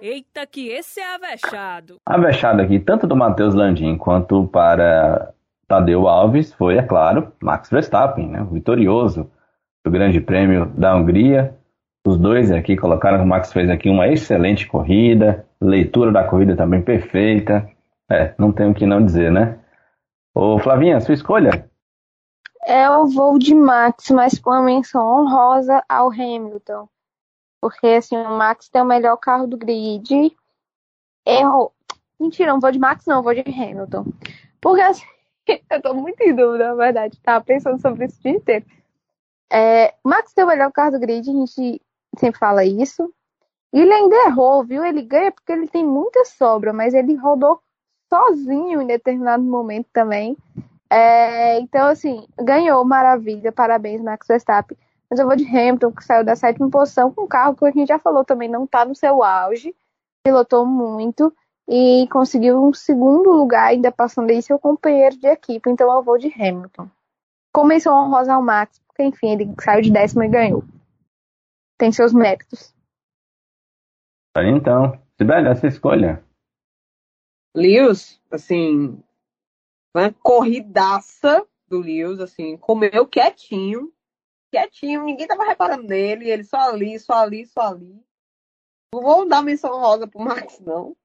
[0.00, 1.98] Eita, que esse é avexado.
[2.04, 5.32] A vexada aqui, tanto do Matheus Landim quanto para
[5.68, 9.30] Tadeu Alves, foi, é claro, Max Verstappen, né, o vitorioso
[9.84, 11.56] do Grande Prêmio da Hungria.
[12.06, 16.82] Os dois aqui colocaram o Max fez aqui uma excelente corrida, leitura da corrida também
[16.82, 17.68] perfeita.
[18.10, 19.58] É, não tenho o que não dizer, né?
[20.34, 21.70] Ô Flavinha, sua escolha?
[23.00, 26.88] O voo de Max, mas com a menção honrosa ao Hamilton.
[27.60, 30.34] Porque assim, o Max tem o melhor carro do grid.
[31.26, 31.72] Errou.
[32.18, 34.06] Mentira, não vou de Max, não, vou de Hamilton.
[34.60, 35.04] Porque assim,
[35.70, 37.20] eu tô muito em dúvida, na verdade.
[37.20, 38.64] Tava pensando sobre isso o dia inteiro.
[39.52, 41.82] É, Max tem o melhor carro do grid, a gente
[42.18, 43.12] sempre fala isso.
[43.72, 44.84] E ele ainda errou, viu?
[44.84, 47.60] Ele ganha porque ele tem muita sobra, mas ele rodou
[48.08, 50.36] sozinho em determinado momento também.
[50.90, 54.76] É, então, assim, ganhou, maravilha, parabéns, Max Verstappen.
[55.08, 57.70] Mas eu vou de Hamilton, que saiu da sétima posição com um carro que a
[57.70, 59.74] gente já falou também não tá no seu auge,
[60.24, 61.32] pilotou muito
[61.68, 65.70] e conseguiu um segundo lugar, ainda passando aí seu companheiro de equipe.
[65.70, 66.88] Então eu vou de Hamilton.
[67.52, 70.64] Começou a honrosa ao Max, porque enfim, ele saiu de décimo e ganhou.
[71.78, 72.74] Tem seus méritos.
[74.36, 76.24] Então, Sibeli, essa escolha.
[77.54, 79.02] Lewis, assim,
[79.94, 83.92] uma corridaça do Lewis, assim, comeu quietinho,
[84.50, 88.02] quietinho, ninguém tava reparando nele, ele só ali, só ali, só ali.
[88.94, 90.96] Não vou dar menção rosa pro Max, não.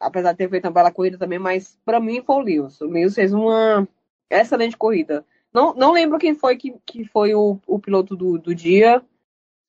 [0.00, 2.80] Apesar de ter feito uma bela corrida também, mas para mim foi o Lewis.
[2.80, 3.86] O Lewis fez uma
[4.30, 5.24] excelente corrida.
[5.52, 9.04] Não, não lembro quem foi que, que foi o, o piloto do, do dia.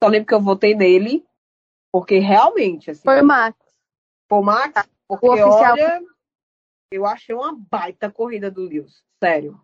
[0.02, 1.26] Só lembro que eu votei nele.
[1.92, 3.04] Porque realmente, assim.
[3.04, 3.58] Foi o Max.
[4.28, 4.90] Foi o Max?
[5.08, 6.04] Porque, O oficial- olha,
[6.92, 9.04] eu achei uma baita corrida do Lewis.
[9.22, 9.60] Sério.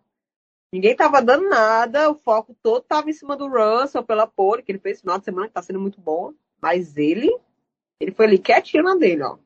[0.72, 4.70] Ninguém tava dando nada, o foco todo tava em cima do Russell pela pole, que
[4.70, 6.32] ele fez esse final de semana, que tá sendo muito bom.
[6.62, 7.36] Mas ele,
[7.98, 9.36] ele foi ali quietinho na dele, ó.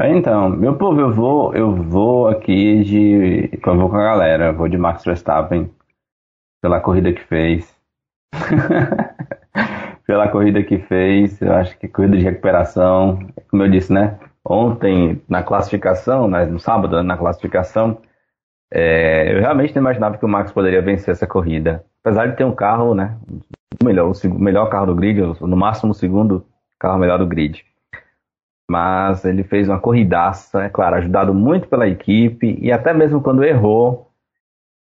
[0.00, 3.50] Então, meu povo, eu vou, eu vou aqui de.
[3.52, 5.68] Eu vou com a galera, vou de Max Verstappen
[6.62, 7.76] pela corrida que fez.
[10.06, 13.18] pela corrida que fez, eu acho que corrida de recuperação,
[13.50, 14.18] como eu disse, né?
[14.44, 18.00] Ontem na classificação, né, no sábado na classificação,
[18.72, 21.84] é, eu realmente não imaginava que o Max poderia vencer essa corrida.
[22.04, 23.18] Apesar de ter um carro, né?
[23.82, 26.46] O melhor, o melhor carro do grid, no máximo o segundo
[26.78, 27.64] carro melhor do grid
[28.70, 33.44] mas ele fez uma corridaça, é claro, ajudado muito pela equipe e até mesmo quando
[33.44, 34.10] errou,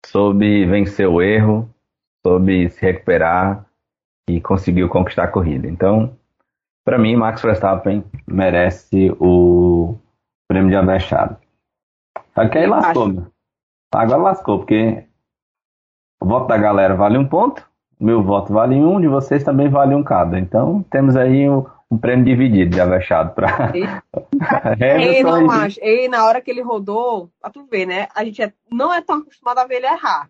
[0.05, 1.69] soube vencer o erro,
[2.25, 3.65] soube se recuperar
[4.29, 5.67] e conseguiu conquistar a corrida.
[5.67, 6.15] Então,
[6.85, 9.95] para mim, Max Verstappen merece o
[10.47, 11.37] prêmio de avexado.
[12.33, 13.27] Só que aí lascou, meu.
[13.93, 15.05] Agora lascou, porque
[16.21, 17.67] o voto da galera vale um ponto,
[17.99, 20.39] meu voto vale um, de vocês também vale um cada.
[20.39, 21.45] Então, temos aí
[21.93, 25.79] um, prêmio dividido de avexado para Ei, não acho.
[25.81, 28.07] Ei, na hora que ele rodou, pra tu ver, né?
[28.13, 30.29] A gente é- não é tão acostumado a ver ele errar.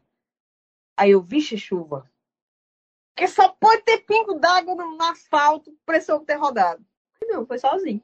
[0.97, 2.09] Aí eu, vixe, chuva.
[3.15, 6.83] Porque só pode ter pingo d'água no, no asfalto, pressão ter rodado.
[7.19, 8.01] Mas não, foi sozinho.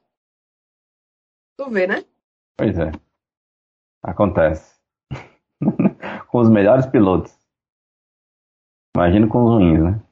[1.56, 2.04] Tu vê, né?
[2.56, 2.90] Pois é.
[4.02, 4.80] Acontece.
[6.28, 7.36] com os melhores pilotos.
[8.96, 10.02] Imagino com os ruins, né?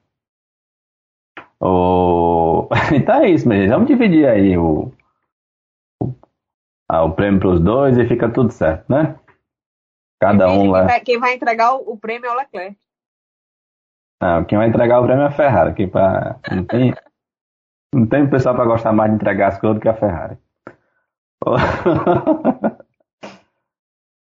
[1.61, 2.38] O...
[2.95, 3.69] então é isso, gente.
[3.69, 4.93] Vamos dividir aí o,
[6.03, 6.15] o,
[6.89, 9.19] ah, o prêmio para os dois e fica tudo certo, né?
[10.21, 10.83] Cada quem, um quem lá.
[10.85, 12.77] vai, quem vai entregar o, o prêmio é o Leclerc.
[14.21, 15.71] Não, quem vai entregar o prêmio é a Ferrari.
[15.71, 16.41] Aqui pra...
[16.51, 16.95] não, tem,
[17.95, 20.37] não tem pessoal para gostar mais de entregar as coisas do que a Ferrari.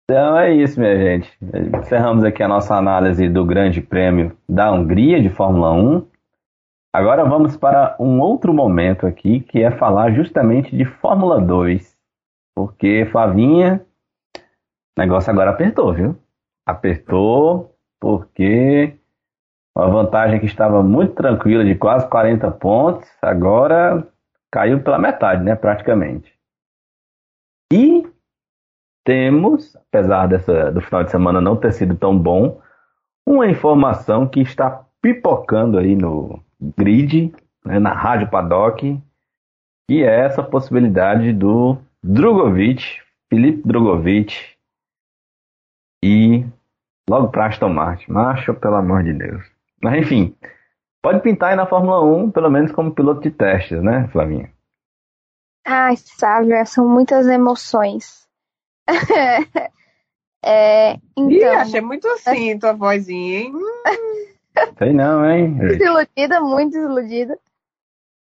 [0.05, 1.32] Então é isso, minha gente.
[1.78, 6.07] Encerramos aqui a nossa análise do Grande Prêmio da Hungria de Fórmula 1.
[6.95, 11.97] Agora vamos para um outro momento aqui, que é falar justamente de Fórmula 2.
[12.55, 13.84] Porque, Flavinha,
[14.36, 16.18] o negócio agora apertou, viu?
[16.66, 18.99] Apertou, porque
[19.74, 24.07] uma vantagem que estava muito tranquila de quase 40 pontos, agora
[24.51, 26.30] caiu pela metade, né, praticamente.
[27.72, 28.07] E
[29.03, 32.61] temos, apesar dessa, do final de semana não ter sido tão bom,
[33.26, 36.38] uma informação que está pipocando aí no
[36.76, 37.34] grid,
[37.64, 39.00] né, na Rádio Paddock,
[39.88, 44.52] que é essa possibilidade do Drogovic, Felipe Drogovic,
[46.04, 46.44] e
[47.08, 48.10] logo para Aston Martin.
[48.12, 49.44] Macho, pelo amor de Deus.
[49.82, 50.36] Mas enfim,
[51.02, 54.52] pode pintar aí na Fórmula 1, pelo menos como piloto de testes, né, Flavinha?
[55.64, 58.28] Ai, sabe, são muitas emoções.
[60.44, 63.52] é, Ih, então, achei muito assim tua vozinha, hein?
[64.78, 65.48] Sei não, hein?
[65.48, 67.38] muito desiludida, muito desiludida.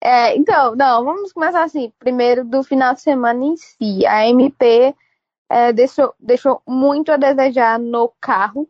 [0.02, 1.92] É, então, não, vamos começar assim.
[1.98, 4.06] Primeiro, do final de semana em si.
[4.06, 4.94] A MP
[5.50, 8.68] é, deixou, deixou muito a desejar no carro.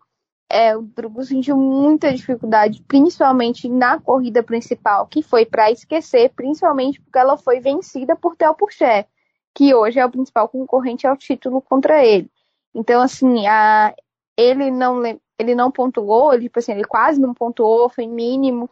[0.49, 7.01] é, o Drugo sentiu muita dificuldade, principalmente na corrida principal, que foi para esquecer, principalmente
[7.01, 9.07] porque ela foi vencida por Theo Pourchaire,
[9.55, 12.29] que hoje é o principal concorrente ao título contra ele.
[12.75, 13.95] Então, assim, a,
[14.37, 15.01] ele não
[15.43, 18.69] ele não pontuou, ele, tipo assim, ele quase não pontuou, foi mínimo,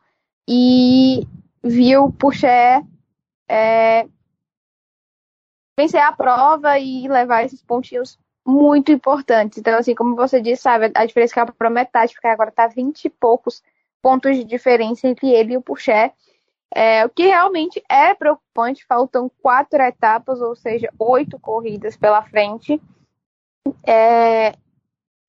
[0.48, 1.28] e
[1.64, 2.86] viu Pourchaire
[3.48, 4.08] é,
[5.78, 9.58] vencer a prova e levar esses pontinhos muito importantes.
[9.58, 13.06] Então, assim, como você disse, sabe, a diferença era para metade, porque agora tá 20
[13.06, 13.62] e poucos
[14.02, 16.14] pontos de diferença entre ele e o Puxé.
[16.74, 22.82] É, o que realmente é preocupante, faltam quatro etapas, ou seja, oito corridas pela frente.
[23.86, 24.54] É,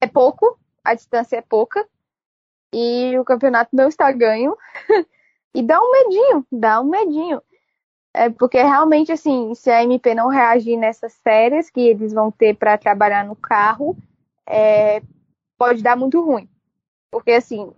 [0.01, 1.87] é pouco, a distância é pouca,
[2.73, 4.57] e o campeonato não está ganho.
[5.55, 7.43] e dá um medinho, dá um medinho.
[8.15, 12.55] É porque realmente, assim, se a MP não reagir nessas férias que eles vão ter
[12.57, 13.97] para trabalhar no carro,
[14.47, 15.03] é,
[15.59, 16.49] pode dar muito ruim.
[17.11, 17.73] Porque, assim,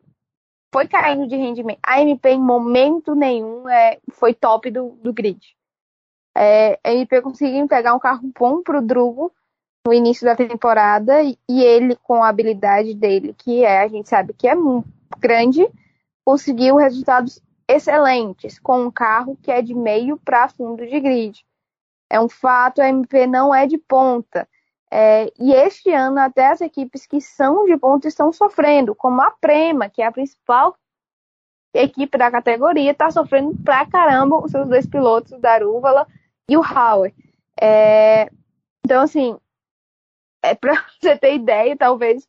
[0.73, 1.79] foi caindo de rendimento.
[1.85, 5.57] A MP, em momento nenhum, é, foi top do, do grid.
[6.37, 9.33] É, a MP conseguiu pegar um carro bom para o Drugo
[9.87, 14.33] no início da temporada e, ele, com a habilidade dele, que é, a gente sabe
[14.33, 15.69] que é muito grande,
[16.25, 21.45] conseguiu resultados excelentes com um carro que é de meio para fundo de grid.
[22.09, 24.49] É um fato, a MP não é de ponta.
[24.91, 29.31] É, e este ano, até as equipes que são de ponta estão sofrendo, como a
[29.33, 30.77] Prema, que é a principal
[31.75, 36.07] equipe da categoria, está sofrendo pra caramba os seus dois pilotos, o Darúvala
[36.49, 37.13] e o Hauer.
[37.61, 38.31] É,
[38.85, 39.37] então, assim,
[40.45, 42.27] é para você ter ideia, talvez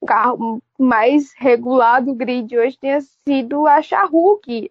[0.00, 4.70] o carro mais regular do grid hoje tenha sido a Charru, que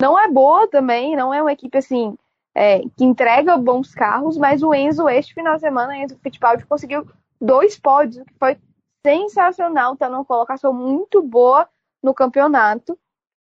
[0.00, 2.16] não é boa também, não é uma equipe assim
[2.54, 7.06] é, que entrega bons carros, mas o Enzo, este final de semana, Enzo Fittipaldi conseguiu
[7.40, 8.58] dois pódios, o que foi
[9.04, 11.68] sensacional, tá numa colocação muito boa
[12.02, 12.98] no campeonato.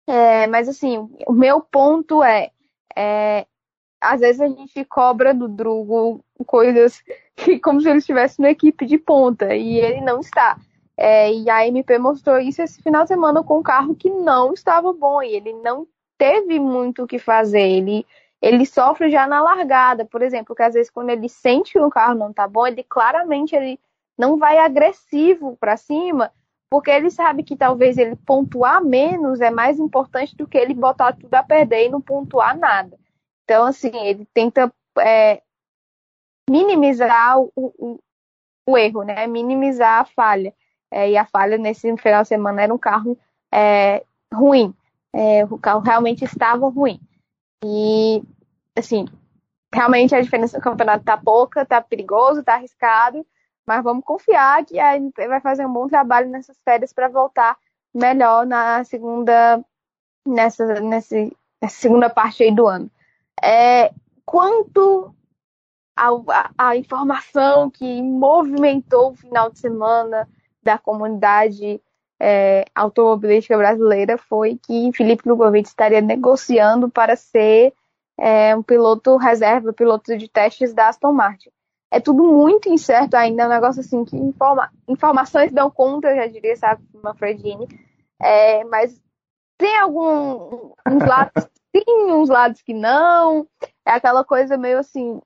[0.08, 2.52] É, mas assim, o meu ponto é,
[2.96, 3.46] é,
[4.06, 7.04] às vezes a gente cobra do Drugo coisas
[7.36, 10.58] que como se ele estivesse numa equipe de ponta e ele não está.
[10.98, 14.54] É, e a MP mostrou isso esse final de semana com um carro que não
[14.54, 15.86] estava bom e ele não
[16.18, 17.62] teve muito o que fazer.
[17.62, 18.06] Ele,
[18.42, 21.90] ele sofre já na largada, por exemplo, que às vezes quando ele sente que o
[21.90, 23.80] carro não tá bom, ele claramente ele
[24.18, 26.32] não vai agressivo para cima,
[26.70, 31.14] porque ele sabe que talvez ele pontuar menos é mais importante do que ele botar
[31.14, 32.98] tudo a perder e não pontuar nada.
[33.46, 35.42] Então, assim, ele tenta é,
[36.50, 38.00] minimizar o, o,
[38.68, 39.26] o, erro, né?
[39.28, 40.54] Minimizar a falha.
[40.92, 43.18] É, e a falha nesse final de semana era um carro
[43.54, 44.76] é, ruim
[45.16, 47.00] é, o carro realmente estava ruim.
[47.64, 48.22] E,
[48.78, 49.06] assim,
[49.74, 53.26] realmente a diferença do campeonato tá pouca, tá perigoso, tá arriscado,
[53.66, 57.58] mas vamos confiar que a MP vai fazer um bom trabalho nessas férias para voltar
[57.94, 59.64] melhor na segunda,
[60.28, 61.16] nessa, nessa,
[61.62, 62.92] nessa segunda parte aí do ano.
[63.44, 63.92] É,
[64.26, 65.14] quanto
[66.58, 70.28] à informação que movimentou o final de semana
[70.62, 71.82] da comunidade
[72.20, 77.74] é, automobilística brasileira foi que Felipe Lugovic estaria negociando para ser
[78.18, 81.50] é, um piloto reserva, piloto de testes da Aston Martin.
[81.92, 86.16] É tudo muito incerto ainda, é um negócio assim que informa, informações dão conta, eu
[86.16, 87.68] já diria, sabe, Manfredini.
[88.22, 89.00] É, mas
[89.58, 90.74] tem alguns
[91.08, 93.48] lados sim, uns lados que não.
[93.86, 95.22] É aquela coisa meio assim,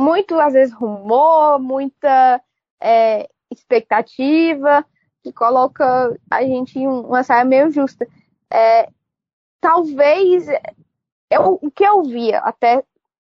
[0.00, 2.42] muito às vezes rumor, muita
[2.80, 4.84] é, expectativa
[5.22, 8.06] que coloca a gente em uma saia meio justa.
[8.52, 8.88] É,
[9.60, 10.46] talvez
[11.30, 12.82] eu, o que eu via até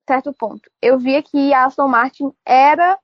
[0.07, 2.99] certo ponto, eu via que a Aston Martin era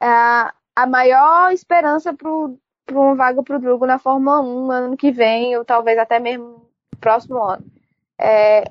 [0.00, 5.10] a, a maior esperança para uma vaga para o Drugo na Fórmula 1 ano que
[5.10, 6.68] vem, ou talvez até mesmo
[7.00, 7.79] próximo ano.
[8.20, 8.64] É,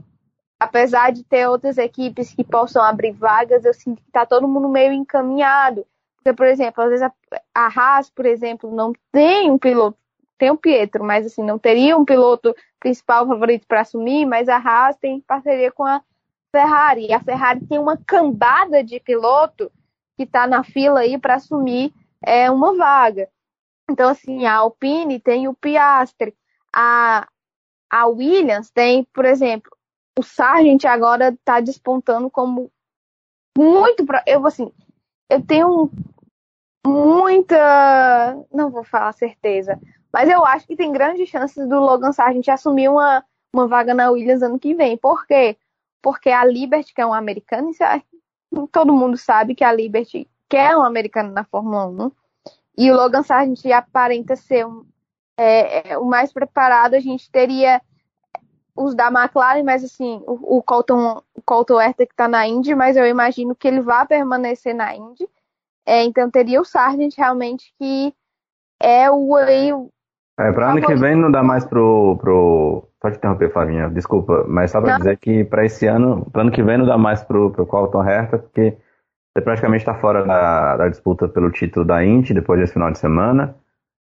[0.59, 4.69] apesar de ter outras equipes que possam abrir vagas, eu sinto que está todo mundo
[4.69, 5.85] meio encaminhado.
[6.17, 7.13] Porque, por exemplo, às vezes a,
[7.55, 9.97] a Haas, por exemplo, não tem um piloto,
[10.37, 14.57] tem o Pietro, mas assim, não teria um piloto principal favorito para assumir, mas a
[14.57, 16.01] Haas tem parceria com a
[16.51, 17.07] Ferrari.
[17.07, 19.71] E a Ferrari tem uma cambada de piloto
[20.17, 23.29] que está na fila aí para assumir é, uma vaga.
[23.89, 26.35] Então, assim, a Alpine tem o Piastre,
[26.71, 27.27] a,
[27.89, 29.71] a Williams tem, por exemplo,
[30.17, 32.71] o Sargent agora está despontando como
[33.57, 34.05] muito.
[34.25, 34.71] Eu, assim,
[35.29, 35.89] eu tenho
[36.85, 38.37] muita.
[38.51, 39.79] Não vou falar certeza.
[40.11, 43.23] Mas eu acho que tem grandes chances do Logan Sargent assumir uma,
[43.53, 44.97] uma vaga na Williams ano que vem.
[44.97, 45.57] Por quê?
[46.01, 47.71] Porque a Liberty, que é um americano,
[48.71, 52.11] todo mundo sabe que a Liberty quer um americano na Fórmula 1.
[52.77, 54.85] E o Logan Sargent aparenta ser um,
[55.41, 57.81] é, é, o mais preparado, a gente teria
[58.75, 62.75] os da McLaren, mas assim, o, o Colton, o Colton Herta que está na Indy,
[62.75, 65.27] mas eu imagino que ele vai permanecer na Indy.
[65.85, 68.13] É, então teria o Sargent realmente que
[68.81, 73.51] é o, o é, para ano que vem não dá mais pro, pro Pode interromper,
[73.51, 76.85] Flavinha, desculpa, mas só para dizer que para esse ano, para ano que vem não
[76.85, 78.77] dá mais pro, pro Colton Herta, porque
[79.33, 82.99] você praticamente está fora da, da, disputa pelo título da Indy depois desse final de
[82.99, 83.55] semana,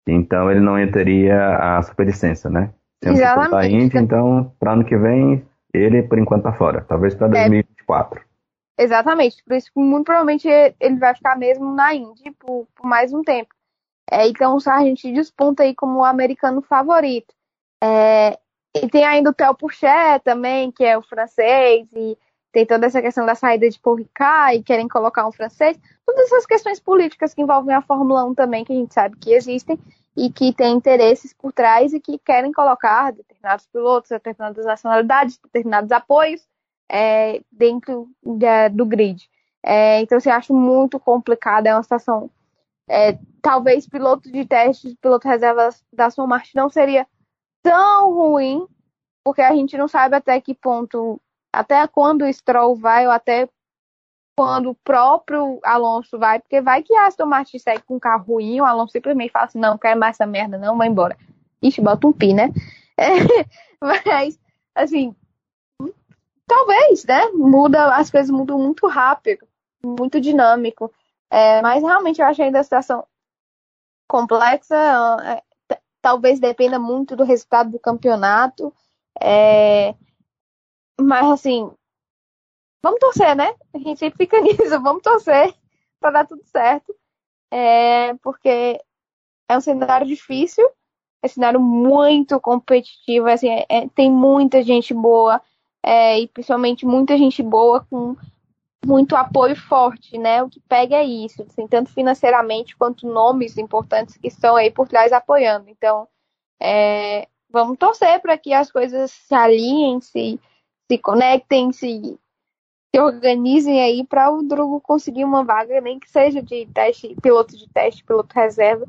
[0.08, 2.72] então ele não teria a superlicença, né?
[3.00, 3.52] Tem Exatamente.
[3.52, 8.20] Da Indy, então para ano que vem ele por enquanto está fora, talvez para 2024.
[8.20, 8.84] É.
[8.84, 10.48] Exatamente, por isso que muito provavelmente
[10.80, 13.54] ele vai ficar mesmo na Indy por, por mais um tempo.
[14.10, 17.34] É, então o Sargent desponta aí como o americano favorito.
[17.84, 18.40] É,
[18.76, 22.18] e tem ainda o Theo Pourchet também, que é o francês, e
[22.52, 25.80] tem toda essa questão da saída de Paul e querem colocar um francês.
[26.06, 29.32] Todas essas questões políticas que envolvem a Fórmula 1 também, que a gente sabe que
[29.32, 29.78] existem
[30.18, 35.92] e que tem interesses por trás e que querem colocar determinados pilotos, determinadas nacionalidades, determinados
[35.92, 36.42] apoios
[36.90, 38.10] é, dentro
[38.72, 39.30] do grid.
[39.64, 42.30] É, então, assim, acho muito complicado, é uma situação.
[42.88, 47.06] É, talvez piloto de testes, piloto reserva da sua Martin não seria
[47.62, 48.66] tão ruim,
[49.24, 51.22] porque a gente não sabe até que ponto,
[51.54, 53.48] até quando o Stroll vai, ou até
[54.38, 58.24] quando o próprio Alonso vai, porque vai que a Aston Martin segue com um carro
[58.24, 61.18] ruim, o Alonso simplesmente fala assim, não, quero mais essa merda, não, vai embora.
[61.62, 62.50] Ixi, bota um pi, né?
[63.02, 63.14] É,
[63.82, 64.38] mas,
[64.76, 65.16] assim,
[66.46, 67.28] talvez, né?
[67.34, 69.48] Muda, as coisas mudam muito rápido,
[69.82, 70.92] muito dinâmico.
[71.30, 73.06] É, mas realmente eu achei ainda a situação
[74.06, 74.76] complexa.
[75.24, 75.42] É,
[76.02, 78.74] talvez dependa muito do resultado do campeonato.
[79.22, 79.94] É...
[81.00, 81.72] Mas assim,
[82.84, 83.54] vamos torcer, né?
[83.74, 85.54] A gente sempre fica nisso, vamos torcer
[86.00, 86.96] para dar tudo certo.
[87.52, 88.14] É...
[88.16, 88.80] Porque
[89.50, 90.66] é um cenário difícil,
[91.24, 95.42] é um cenário muito competitivo, assim, é, é, tem muita gente boa,
[95.84, 98.16] é, e principalmente muita gente boa com
[98.86, 100.42] muito apoio forte, né?
[100.44, 104.88] O que pega é isso, assim, tanto financeiramente quanto nomes importantes que estão aí por
[104.88, 105.70] trás apoiando.
[105.70, 106.08] Então,
[106.62, 110.40] é, vamos torcer para que as coisas se alinhem, se,
[110.90, 112.20] se conectem, se,
[112.94, 117.56] se organizem aí para o Drugo conseguir uma vaga, nem que seja de teste, piloto
[117.56, 118.88] de teste, piloto reserva,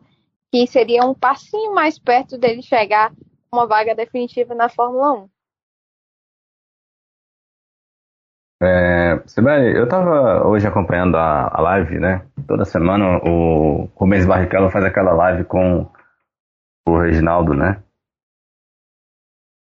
[0.50, 3.12] que seria um passinho mais perto dele chegar
[3.52, 5.30] uma vaga definitiva na Fórmula 1.
[8.62, 12.26] É, Sibeli, eu estava hoje acompanhando a, a, live, né?
[12.46, 15.90] Toda semana o Rubens Barrichello faz aquela live com
[16.86, 17.82] o Reginaldo, né?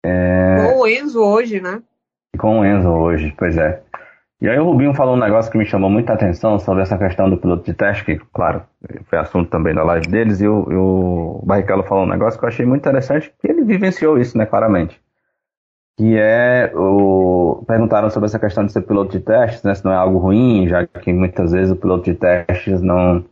[0.04, 0.74] É...
[0.76, 1.84] O Enzo hoje, né?
[2.38, 3.82] Com o Enzo hoje, pois é.
[4.40, 7.28] E aí o Rubinho falou um negócio que me chamou muita atenção sobre essa questão
[7.30, 8.62] do piloto de teste, que, claro,
[9.06, 12.46] foi assunto também da live deles, e o, e o Barrichello falou um negócio que
[12.46, 15.02] eu achei muito interessante, que ele vivenciou isso, né, claramente
[15.98, 19.92] que é o perguntaram sobre essa questão de ser piloto de testes, né, se não
[19.92, 23.26] é algo ruim, já que muitas vezes o piloto de testes não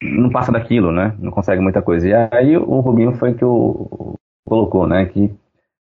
[0.00, 2.08] não passa daquilo, né, não consegue muita coisa.
[2.08, 4.14] E aí o Rubinho foi que o
[4.46, 5.34] colocou, né, que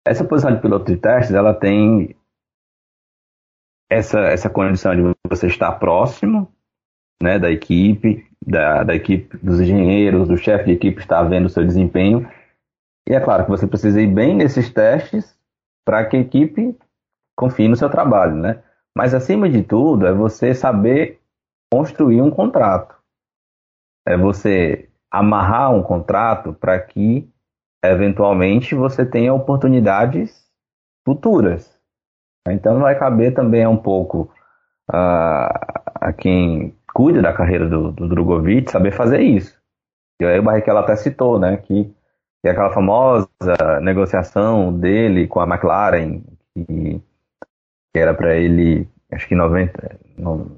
[0.05, 2.15] essa posição de piloto de testes, ela tem
[3.89, 6.51] essa essa condição de você estar próximo,
[7.21, 11.49] né, da equipe, da, da equipe dos engenheiros, do chefe de equipe estar vendo o
[11.49, 12.29] seu desempenho.
[13.07, 15.37] E é claro que você precisa ir bem nesses testes
[15.85, 16.77] para que a equipe
[17.35, 18.61] confie no seu trabalho, né?
[18.95, 21.19] Mas acima de tudo é você saber
[21.71, 22.95] construir um contrato.
[24.07, 27.27] É você amarrar um contrato para que
[27.83, 30.47] eventualmente você tenha oportunidades
[31.05, 31.77] futuras.
[32.47, 34.31] Então vai caber também um pouco
[34.89, 35.49] uh,
[35.95, 39.57] a quem cuida da carreira do, do Drogovic saber fazer isso.
[40.21, 41.93] E aí o Barrichello até citou, né, que
[42.43, 43.27] e aquela famosa
[43.81, 46.21] negociação dele com a McLaren,
[46.53, 47.01] que,
[47.93, 50.57] que era para ele, acho que 90, no,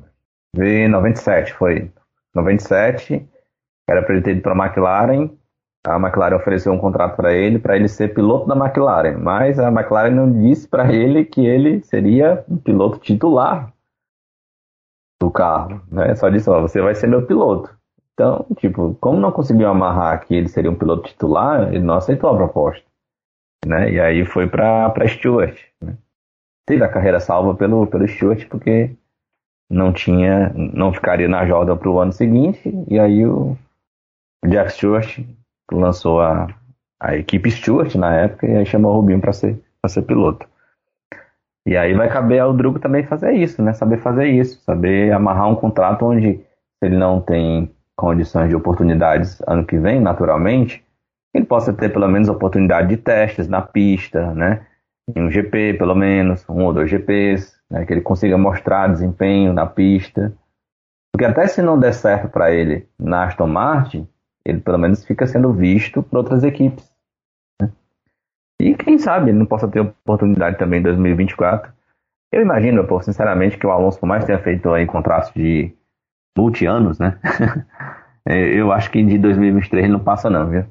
[0.54, 1.92] 97 foi.
[2.36, 3.28] 97,
[3.90, 5.32] era para ele ter ido para a McLaren.
[5.88, 9.70] A McLaren ofereceu um contrato para ele, para ele ser piloto da McLaren, mas a
[9.70, 13.74] McLaren não disse para ele que ele seria um piloto titular
[15.20, 16.14] do carro, né?
[16.16, 17.76] Só disse, ó, você vai ser meu piloto.
[18.14, 22.30] Então, tipo, como não conseguiu amarrar que ele seria um piloto titular, ele não aceitou
[22.30, 22.84] a proposta.
[23.66, 23.94] Né?
[23.94, 25.60] E aí foi para Stewart.
[25.82, 25.98] Né?
[26.68, 28.96] Teve a carreira salva pelo, pelo Stewart, porque
[29.70, 33.58] não tinha, não ficaria na Jordan para o ano seguinte, e aí o
[34.46, 35.20] Jack Stewart
[35.72, 36.48] lançou a,
[37.00, 40.48] a equipe Stewart na época e aí chamou o Rubinho para ser, ser piloto.
[41.66, 43.74] E aí vai caber ao Drugo também fazer isso, né?
[43.74, 46.40] Saber fazer isso, saber amarrar um contrato onde
[46.82, 50.84] ele não tem condições de oportunidades ano que vem, naturalmente,
[51.34, 54.66] ele possa ter pelo menos oportunidade de testes na pista, né?
[55.16, 57.86] Em um GP, pelo menos, um ou dois GPs, né?
[57.86, 60.34] que ele consiga mostrar desempenho na pista.
[61.12, 64.08] Porque até se não der certo para ele na Aston Martin,
[64.46, 66.92] ele pelo menos fica sendo visto por outras equipes.
[67.62, 67.72] Né?
[68.62, 71.72] E quem sabe ele não possa ter oportunidade também em 2024.
[72.34, 75.76] Eu imagino, pô, sinceramente, que o Alonso, por mais tenha feito aí contratos de
[76.38, 77.20] multi-anos, né?
[78.26, 80.66] eu acho que de 2023 ele não passa não, viu?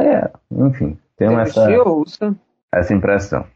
[0.00, 2.36] É, enfim, tenho Deus essa, te ouça.
[2.74, 3.46] essa impressão,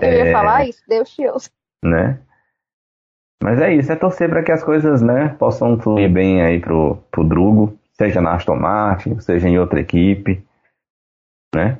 [0.00, 0.32] Eu ia É.
[0.32, 1.50] falar isso, Deus te ouça.
[1.84, 2.20] né?
[3.42, 6.96] Mas é isso, é torcer para que as coisas, né, possam fluir bem aí pro,
[7.10, 10.44] pro Drugo, seja na Aston Martin, seja em outra equipe,
[11.54, 11.78] né?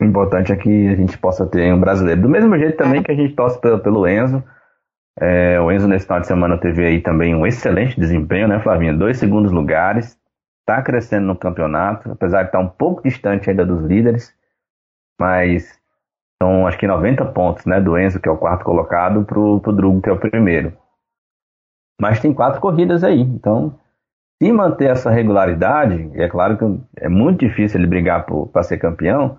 [0.00, 2.22] O importante é que a gente possa ter um brasileiro.
[2.22, 4.42] Do mesmo jeito também que a gente torce pelo, pelo Enzo.
[5.20, 8.92] É, o Enzo nesse final de semana teve aí também um excelente desempenho, né, Flavinha?
[8.92, 10.18] Dois segundos lugares,
[10.66, 14.34] tá crescendo no campeonato, apesar de estar um pouco distante ainda dos líderes,
[15.20, 15.78] mas
[16.42, 19.72] são acho que 90 pontos, né, do Enzo, que é o quarto colocado, pro, pro
[19.72, 20.76] Drugo, que é o primeiro.
[22.00, 23.78] Mas tem quatro corridas aí, então
[24.42, 26.64] se manter essa regularidade, e é claro que
[26.96, 29.38] é muito difícil ele brigar para ser campeão,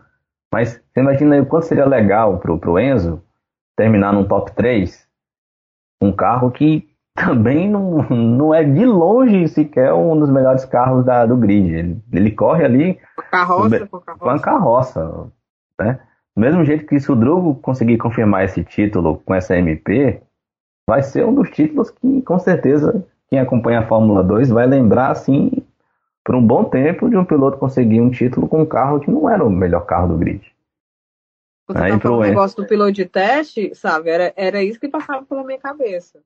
[0.52, 3.22] mas você imagina aí o quanto seria legal pro, pro Enzo
[3.78, 5.06] terminar num top 3,
[6.02, 11.26] um carro que também não, não é de longe sequer um dos melhores carros da,
[11.26, 11.74] do grid.
[11.74, 13.00] Ele, ele corre ali
[13.32, 15.02] carroça, com a com a carroça.
[15.02, 15.32] carroça,
[15.80, 16.00] né?
[16.36, 20.22] Do mesmo jeito que se o Drugo conseguir confirmar esse título com essa MP,
[20.88, 25.12] vai ser um dos títulos que, com certeza, quem acompanha a Fórmula 2 vai lembrar,
[25.12, 25.52] assim,
[26.24, 29.30] por um bom tempo, de um piloto conseguir um título com um carro que não
[29.30, 30.54] era o melhor carro do grid.
[31.68, 34.10] Você Aí tá falando o negócio do piloto de teste, sabe?
[34.10, 36.22] Era, era isso que passava pela minha cabeça.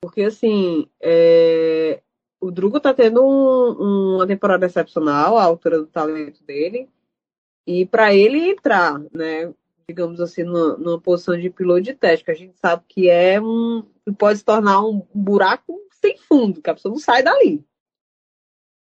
[0.00, 2.00] Porque, assim, é,
[2.40, 6.88] o Drugo tá tendo um- uma temporada excepcional, à altura do talento dele.
[7.66, 9.52] E para ele entrar, né,
[9.88, 13.40] digamos assim, numa, numa posição de piloto de teste, que a gente sabe que é
[13.40, 13.82] um.
[14.18, 17.64] pode se tornar um buraco sem fundo, que a pessoa não sai dali.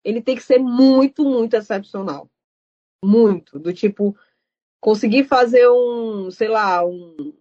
[0.04, 2.30] Ele tem que ser muito, muito excepcional.
[3.04, 3.58] Muito.
[3.58, 4.16] Do tipo,
[4.80, 7.34] conseguir fazer um, sei lá, um.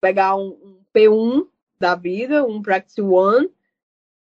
[0.00, 1.48] pegar um, um P1
[1.78, 3.50] da vida, um Practice One,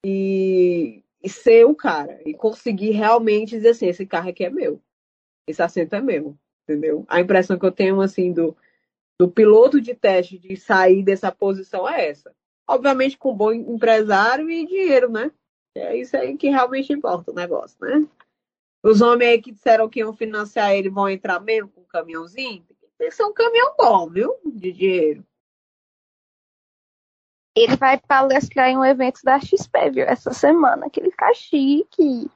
[0.05, 2.21] e, e ser o cara.
[2.25, 4.81] E conseguir realmente dizer assim, esse carro aqui é meu.
[5.47, 6.37] Esse assento é meu.
[6.69, 7.03] Entendeu?
[7.07, 8.55] A impressão que eu tenho, assim, do,
[9.19, 12.31] do piloto de teste de sair dessa posição é essa.
[12.67, 15.31] Obviamente com um bom empresário e dinheiro, né?
[15.75, 18.07] É isso aí que realmente importa o negócio, né?
[18.83, 22.63] Os homens aí que disseram que iam financiar ele vão entrar mesmo com um caminhãozinho?
[22.99, 24.35] Tem que ser um caminhão bom, viu?
[24.45, 25.25] De dinheiro.
[27.55, 30.05] Ele vai palestrar em um evento da XP, viu?
[30.05, 32.29] Essa semana, que ele fica chique.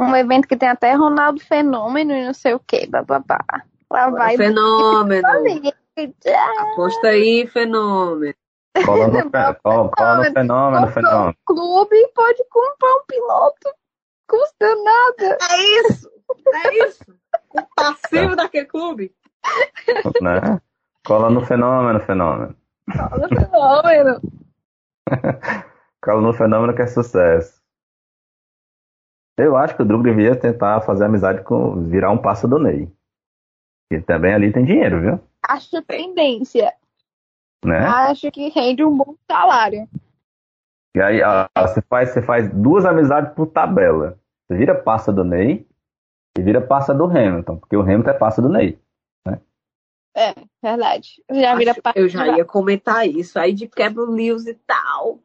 [0.00, 3.38] Um evento que tem até Ronaldo Fenômeno e não sei o que, bababá.
[3.90, 4.36] Lá vai.
[4.36, 5.26] Fenômeno.
[6.72, 8.34] Aposta aí, fenômeno.
[8.84, 11.34] Cola no, fe- cola, cola no fenômeno, fenômeno.
[11.46, 13.74] clube pode comprar um piloto.
[14.28, 15.38] Custa nada.
[15.50, 16.10] É isso!
[16.52, 17.04] É isso!
[17.50, 19.14] O passivo daquele clube.
[20.20, 20.60] Né?
[21.06, 22.56] Cola no fenômeno, fenômeno.
[22.94, 24.20] Fala fenômeno.
[26.02, 27.62] Cola no fenômeno que é sucesso.
[29.38, 31.82] Eu acho que o Drugo devia tentar fazer amizade com.
[31.88, 32.90] virar um passo do Ney.
[33.90, 35.20] Que também ali tem dinheiro, viu?
[35.46, 36.72] Acho tendência.
[37.64, 37.78] Né?
[37.78, 39.88] Acho que rende um bom salário.
[40.96, 44.18] E aí ó, você, faz, você faz duas amizades por tabela.
[44.46, 45.66] Você vira passa do Ney
[46.38, 48.78] e vira passa do Hamilton, porque o Hamilton é passa do Ney.
[50.18, 51.22] É, verdade.
[51.30, 53.38] Já vira Acho- eu já ia comentar isso.
[53.38, 55.18] Aí de quebra o Lewis e tal.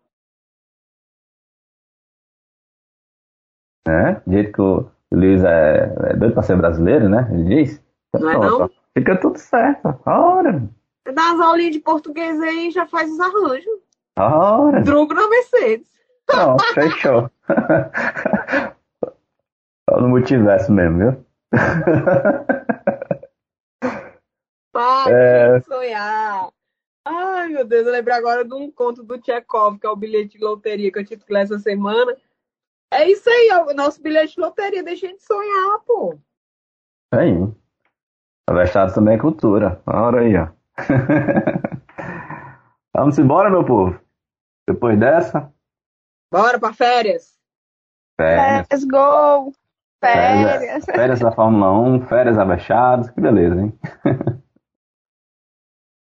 [3.87, 4.21] Né?
[4.25, 7.27] Do jeito que o Luiz é, é doido pra ser brasileiro, né?
[7.31, 7.83] Ele diz.
[8.13, 8.65] Não é Pronto, não?
[8.65, 8.69] ó.
[8.97, 9.99] Fica tudo certo.
[10.05, 10.61] Ora,
[11.13, 13.79] Dá as aulinhas de português aí e já faz os arranjos.
[14.19, 14.81] ora.
[14.81, 15.87] Drugo na Mercedes.
[16.27, 17.29] Pronto, fechou.
[19.89, 21.25] Só no multiverso mesmo, viu?
[24.71, 25.59] Para É.
[25.59, 26.49] de sonhar.
[27.05, 30.37] Ai, meu Deus, eu lembrei agora de um conto do Tchekov, que é o bilhete
[30.37, 32.15] de loteria que eu tive que ler essa semana.
[32.91, 34.83] É isso aí, ó, o nosso bilhete de loteria.
[34.83, 36.17] Deixa a gente sonhar, pô.
[37.13, 37.31] Aí.
[38.49, 39.81] Avestado também é cultura.
[39.85, 40.47] Ora aí, ó.
[42.95, 43.99] Vamos embora, meu povo.
[44.67, 45.51] Depois dessa,
[46.31, 47.37] Bora pra férias.
[48.17, 48.65] férias.
[48.71, 49.53] Let's go!
[49.99, 50.85] Férias.
[50.85, 53.77] Férias da Fórmula 1, férias avechadas, que beleza, hein?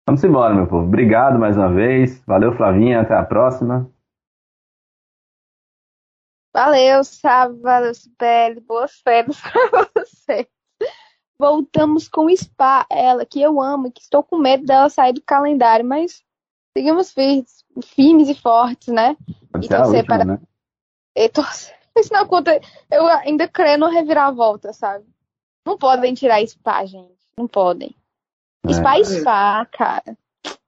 [0.07, 0.85] Vamos embora, meu povo.
[0.85, 2.23] Obrigado mais uma vez.
[2.25, 3.01] Valeu, Flavinha.
[3.01, 3.89] Até a próxima.
[6.53, 10.47] Valeu, sábado, valeu, Sibeli, boas férias pra você.
[11.39, 15.21] Voltamos com Spa, ela que eu amo e que estou com medo dela sair do
[15.21, 16.23] calendário, mas
[16.77, 19.17] seguimos firmes, firmes e fortes, né?
[19.51, 20.39] Pode E torcer última, para- né?
[21.15, 21.73] E torcer.
[21.97, 22.59] Isso não conta.
[22.91, 25.05] Eu ainda creio no reviravolta, sabe?
[25.65, 27.13] Não podem tirar Spa, gente.
[27.37, 27.95] Não podem.
[28.67, 28.73] É.
[28.73, 30.17] Spa é Spa, cara.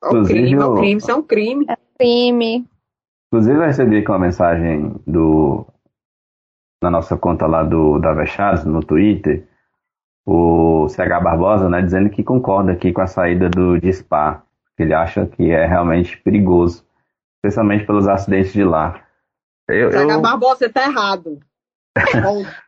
[0.04, 1.66] É um crime, é um o- crime, isso é um crime.
[1.98, 2.68] Crime.
[3.32, 5.66] Inclusive, eu recebi aqui uma mensagem do
[6.86, 9.48] na nossa conta lá do da Vechados, no Twitter,
[10.26, 14.44] o CH Barbosa, né, dizendo que concorda aqui com a saída do de Spa,
[14.78, 16.86] que ele acha que é realmente perigoso,
[17.38, 19.02] especialmente pelos acidentes de lá.
[19.68, 21.40] Eu, eu- Zaga Barbosa, você tá errado.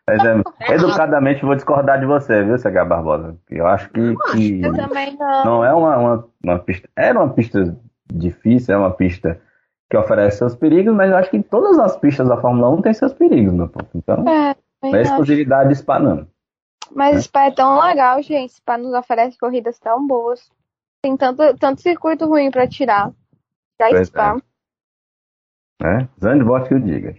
[0.07, 3.37] É, educadamente vou discordar de você, viu, CH Barbosa?
[3.49, 5.45] Eu acho que, que Eu também não.
[5.45, 6.89] não é uma, uma, uma pista.
[6.95, 7.77] Era uma pista
[8.11, 9.39] difícil, é uma pista
[9.89, 12.93] que oferece seus perigos, mas eu acho que todas as pistas da Fórmula 1 têm
[12.93, 13.89] seus perigos, meu ponto.
[13.95, 16.27] Então, É, não é exclusividade de Spa, não.
[16.93, 18.53] Mas Spa é tão legal, gente.
[18.53, 20.49] Spa nos oferece corridas tão boas.
[21.01, 23.11] Tem tanto, tanto circuito ruim pra tirar.
[23.79, 24.37] Já Pois Spa.
[25.81, 26.09] Né?
[26.21, 27.15] Zandvoort que o diga.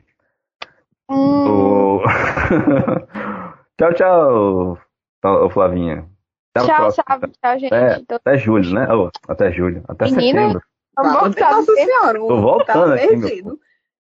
[1.11, 2.03] Hum, O-
[3.79, 4.79] tchau, tchau,
[5.25, 6.07] ô Flavinha.
[6.55, 7.05] Até o tchau, próximo.
[7.09, 7.29] sabe?
[7.41, 7.75] Tchau, gente.
[7.75, 8.93] É, Tô- até julho, né?
[8.93, 9.83] Ô, até julho.
[9.89, 10.63] Até Menina, setembro.
[11.03, 13.61] Vamos voltar Nossa senhora, Tô o voltando tá aqui, perdido.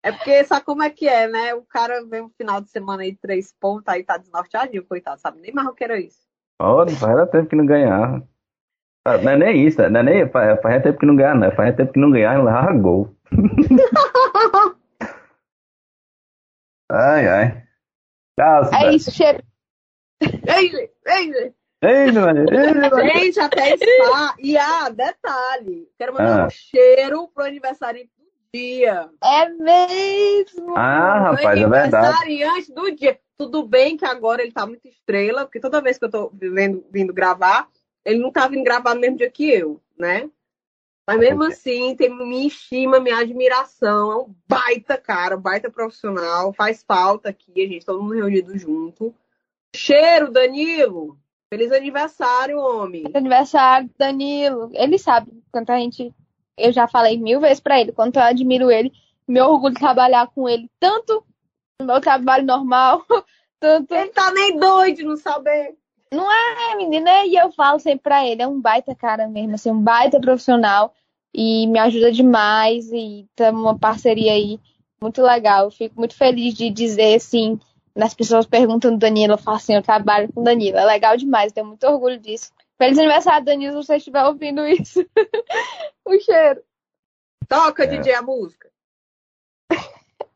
[0.04, 1.54] É porque sabe como é que é, né?
[1.54, 5.40] O cara vem um final de semana aí, três pontos, aí tá desnorteadinho, coitado, sabe?
[5.40, 6.20] Nem mais o que era isso.
[6.60, 8.24] Olha, faz tempo que não ganhar.
[9.06, 11.52] Ah, Não é nem isso, não é nem faz faz tempo que não ganhar, não.
[11.52, 13.16] Faz tempo que não ganhar e leva gol.
[16.92, 17.64] ai, ai.
[18.40, 19.44] Tchau, É isso, cheiro.
[20.22, 20.92] Ei, ei.
[21.08, 23.14] Ei, ei, Maria.
[23.14, 24.36] Gente, até spa.
[24.40, 26.48] E ah, detalhe, quero mandar Ah.
[26.48, 29.10] um cheiro pro aniversário do dia.
[29.24, 30.76] É mesmo.
[30.78, 31.96] Ah, rapaz, é verdade.
[31.96, 33.20] aniversariante do dia.
[33.38, 36.86] Tudo bem que agora ele tá muito estrela, porque toda vez que eu tô vendo,
[36.92, 37.68] vindo gravar,
[38.06, 40.30] ele não tá vindo gravar no mesmo dia que eu, né?
[41.08, 44.12] Mas mesmo assim, tem minha estima, minha admiração.
[44.12, 46.54] É um baita cara, um baita profissional.
[46.54, 49.14] Faz falta aqui, a gente, todo mundo reunido junto.
[49.76, 51.18] Cheiro, Danilo.
[51.54, 53.04] Feliz aniversário, homem.
[53.14, 54.70] Aniversário do Danilo.
[54.74, 56.14] Ele sabe quanto a gente.
[56.58, 58.90] Eu já falei mil vezes pra ele, quanto eu admiro ele.
[59.28, 61.26] Meu orgulho de trabalhar com ele, tanto
[61.82, 63.04] no meu trabalho normal,
[63.60, 63.94] tanto.
[63.94, 65.76] Ele tá nem doido não saber.
[66.14, 69.82] É, menina, e eu falo sempre pra ele, é um baita cara mesmo, assim, um
[69.82, 70.94] baita profissional
[71.34, 74.58] e me ajuda demais e temos uma parceria aí
[75.02, 75.66] muito legal.
[75.66, 77.60] Eu fico muito feliz de dizer, assim,
[77.96, 81.18] nas pessoas perguntam do Danilo, eu falo assim, eu trabalho com o Danilo, é legal
[81.18, 82.52] demais, tenho muito orgulho disso.
[82.78, 85.06] Feliz aniversário, Danilo, se você estiver ouvindo isso.
[86.06, 86.62] o cheiro.
[87.48, 87.88] Toca, É.
[87.88, 88.70] DJ, a música.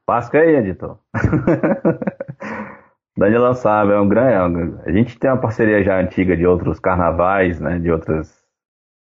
[0.07, 0.99] Lasca aí, editor.
[3.17, 4.77] Danilão sabe, é um grande.
[4.85, 8.45] é A gente tem uma parceria já antiga de outros carnavais, né, de outras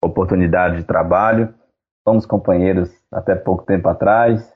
[0.04, 1.54] oportunidades de trabalho.
[2.04, 4.52] Fomos companheiros até pouco tempo atrás.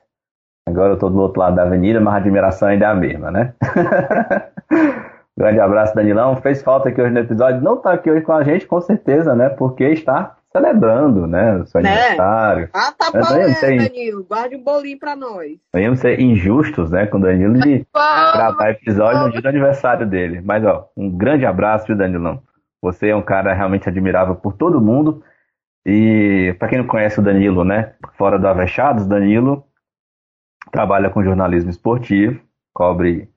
[0.66, 3.30] Agora eu estou do outro lado da avenida, mas a admiração ainda é a mesma,
[3.30, 3.54] né?
[5.36, 6.36] Grande abraço, Danilão.
[6.36, 7.60] Fez falta aqui hoje no episódio.
[7.60, 9.48] Não está aqui hoje com a gente, com certeza, né?
[9.50, 11.56] Porque está celebrando, né?
[11.56, 11.90] O seu Né?
[11.90, 12.68] aniversário.
[12.72, 14.24] Ah, tá bom, é, Danilo.
[14.24, 15.58] Guarde um bolinho pra nós.
[15.72, 17.06] Não íamos ser injustos, né?
[17.06, 20.40] Com o Danilo de gravar episódio no dia do aniversário dele.
[20.42, 22.40] Mas, ó, um grande abraço, viu, Danilão?
[22.80, 25.22] Você é um cara realmente admirável por todo mundo.
[25.84, 27.92] E, para quem não conhece o Danilo, né?
[28.16, 29.64] Fora do Avechados, Danilo
[30.70, 32.40] trabalha com jornalismo esportivo,
[32.72, 33.28] cobre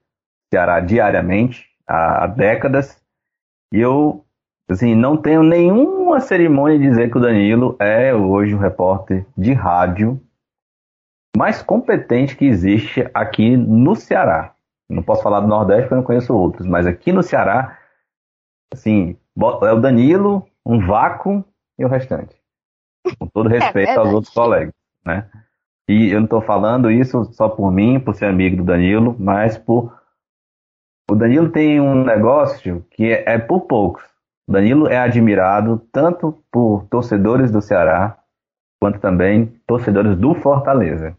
[0.52, 3.02] Ceará diariamente, há, há décadas.
[3.74, 4.26] E eu,
[4.70, 9.54] assim, não tenho nenhuma cerimônia de dizer que o Danilo é hoje o repórter de
[9.54, 10.20] rádio
[11.36, 14.56] mais competente que existe aqui no Ceará.
[14.90, 17.78] Não posso falar do Nordeste porque eu não conheço outros, mas aqui no Ceará,
[18.74, 19.18] assim,
[19.62, 21.46] é o Danilo, um vácuo
[21.78, 22.36] e o restante.
[23.20, 24.16] Com todo respeito aos verdade.
[24.16, 24.74] outros colegas,
[25.06, 25.30] né?
[25.90, 29.58] E eu não estou falando isso só por mim, por ser amigo do Danilo, mas
[29.58, 29.96] por.
[31.10, 34.04] O Danilo tem um negócio que é, é por poucos.
[34.48, 38.18] O Danilo é admirado tanto por torcedores do Ceará,
[38.82, 41.16] quanto também torcedores do Fortaleza.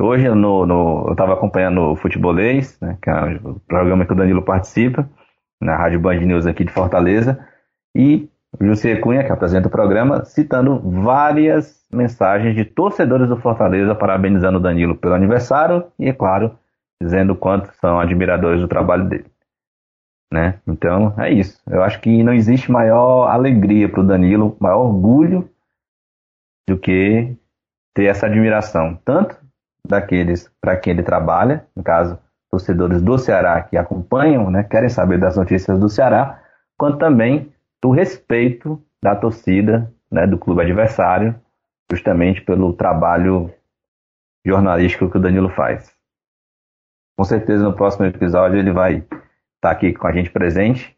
[0.00, 4.16] Hoje no, no- eu estava acompanhando o Futebolês, né, que é o programa que o
[4.16, 5.08] Danilo participa,
[5.60, 7.44] na Rádio Band News aqui de Fortaleza,
[7.96, 8.28] e
[8.60, 14.60] José Cunha, que apresenta o programa, citando várias mensagens de torcedores do Fortaleza parabenizando o
[14.60, 16.56] Danilo pelo aniversário e, é claro,
[17.02, 19.26] dizendo quanto são admiradores do trabalho dele.
[20.32, 20.58] Né?
[20.66, 21.60] Então, é isso.
[21.68, 25.48] Eu acho que não existe maior alegria para o Danilo, maior orgulho
[26.68, 27.36] do que
[27.94, 29.36] ter essa admiração, tanto
[29.86, 32.18] daqueles para quem ele trabalha, no caso,
[32.50, 36.40] torcedores do Ceará que acompanham, né, querem saber das notícias do Ceará,
[36.76, 41.40] quanto também do respeito da torcida, né, do clube adversário,
[41.90, 43.52] justamente pelo trabalho
[44.44, 45.94] jornalístico que o Danilo faz.
[47.16, 49.16] Com certeza no próximo episódio ele vai estar
[49.60, 50.96] tá aqui com a gente presente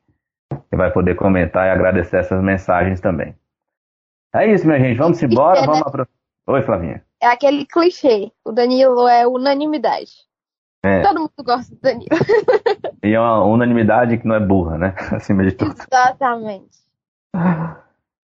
[0.73, 3.35] e vai poder comentar e agradecer essas mensagens também.
[4.35, 4.99] É isso, minha gente.
[4.99, 5.61] Vamos embora.
[5.63, 6.07] Vamos apro...
[6.47, 7.05] Oi, Flavinha.
[7.21, 8.31] É aquele clichê.
[8.45, 10.13] O Danilo é unanimidade.
[10.83, 11.03] É.
[11.03, 12.09] Todo mundo gosta do Danilo.
[13.03, 14.95] e é uma unanimidade que não é burra, né?
[15.13, 15.75] Acima de tudo.
[15.91, 16.79] Exatamente.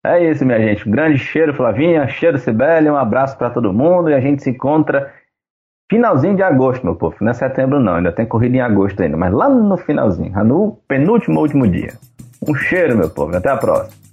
[0.06, 0.88] É isso, minha gente.
[0.88, 2.08] Um grande cheiro, Flavinha.
[2.08, 2.90] Cheiro, Sibeli.
[2.90, 4.10] Um abraço para todo mundo.
[4.10, 5.14] E a gente se encontra
[5.90, 7.16] finalzinho de agosto, meu povo.
[7.22, 7.96] Não é setembro, não.
[7.96, 9.16] Ainda tem corrida em agosto ainda.
[9.16, 10.34] Mas lá no finalzinho.
[10.44, 11.94] No penúltimo, último dia.
[12.48, 13.36] Um cheiro, meu povo.
[13.36, 14.04] Até a próxima.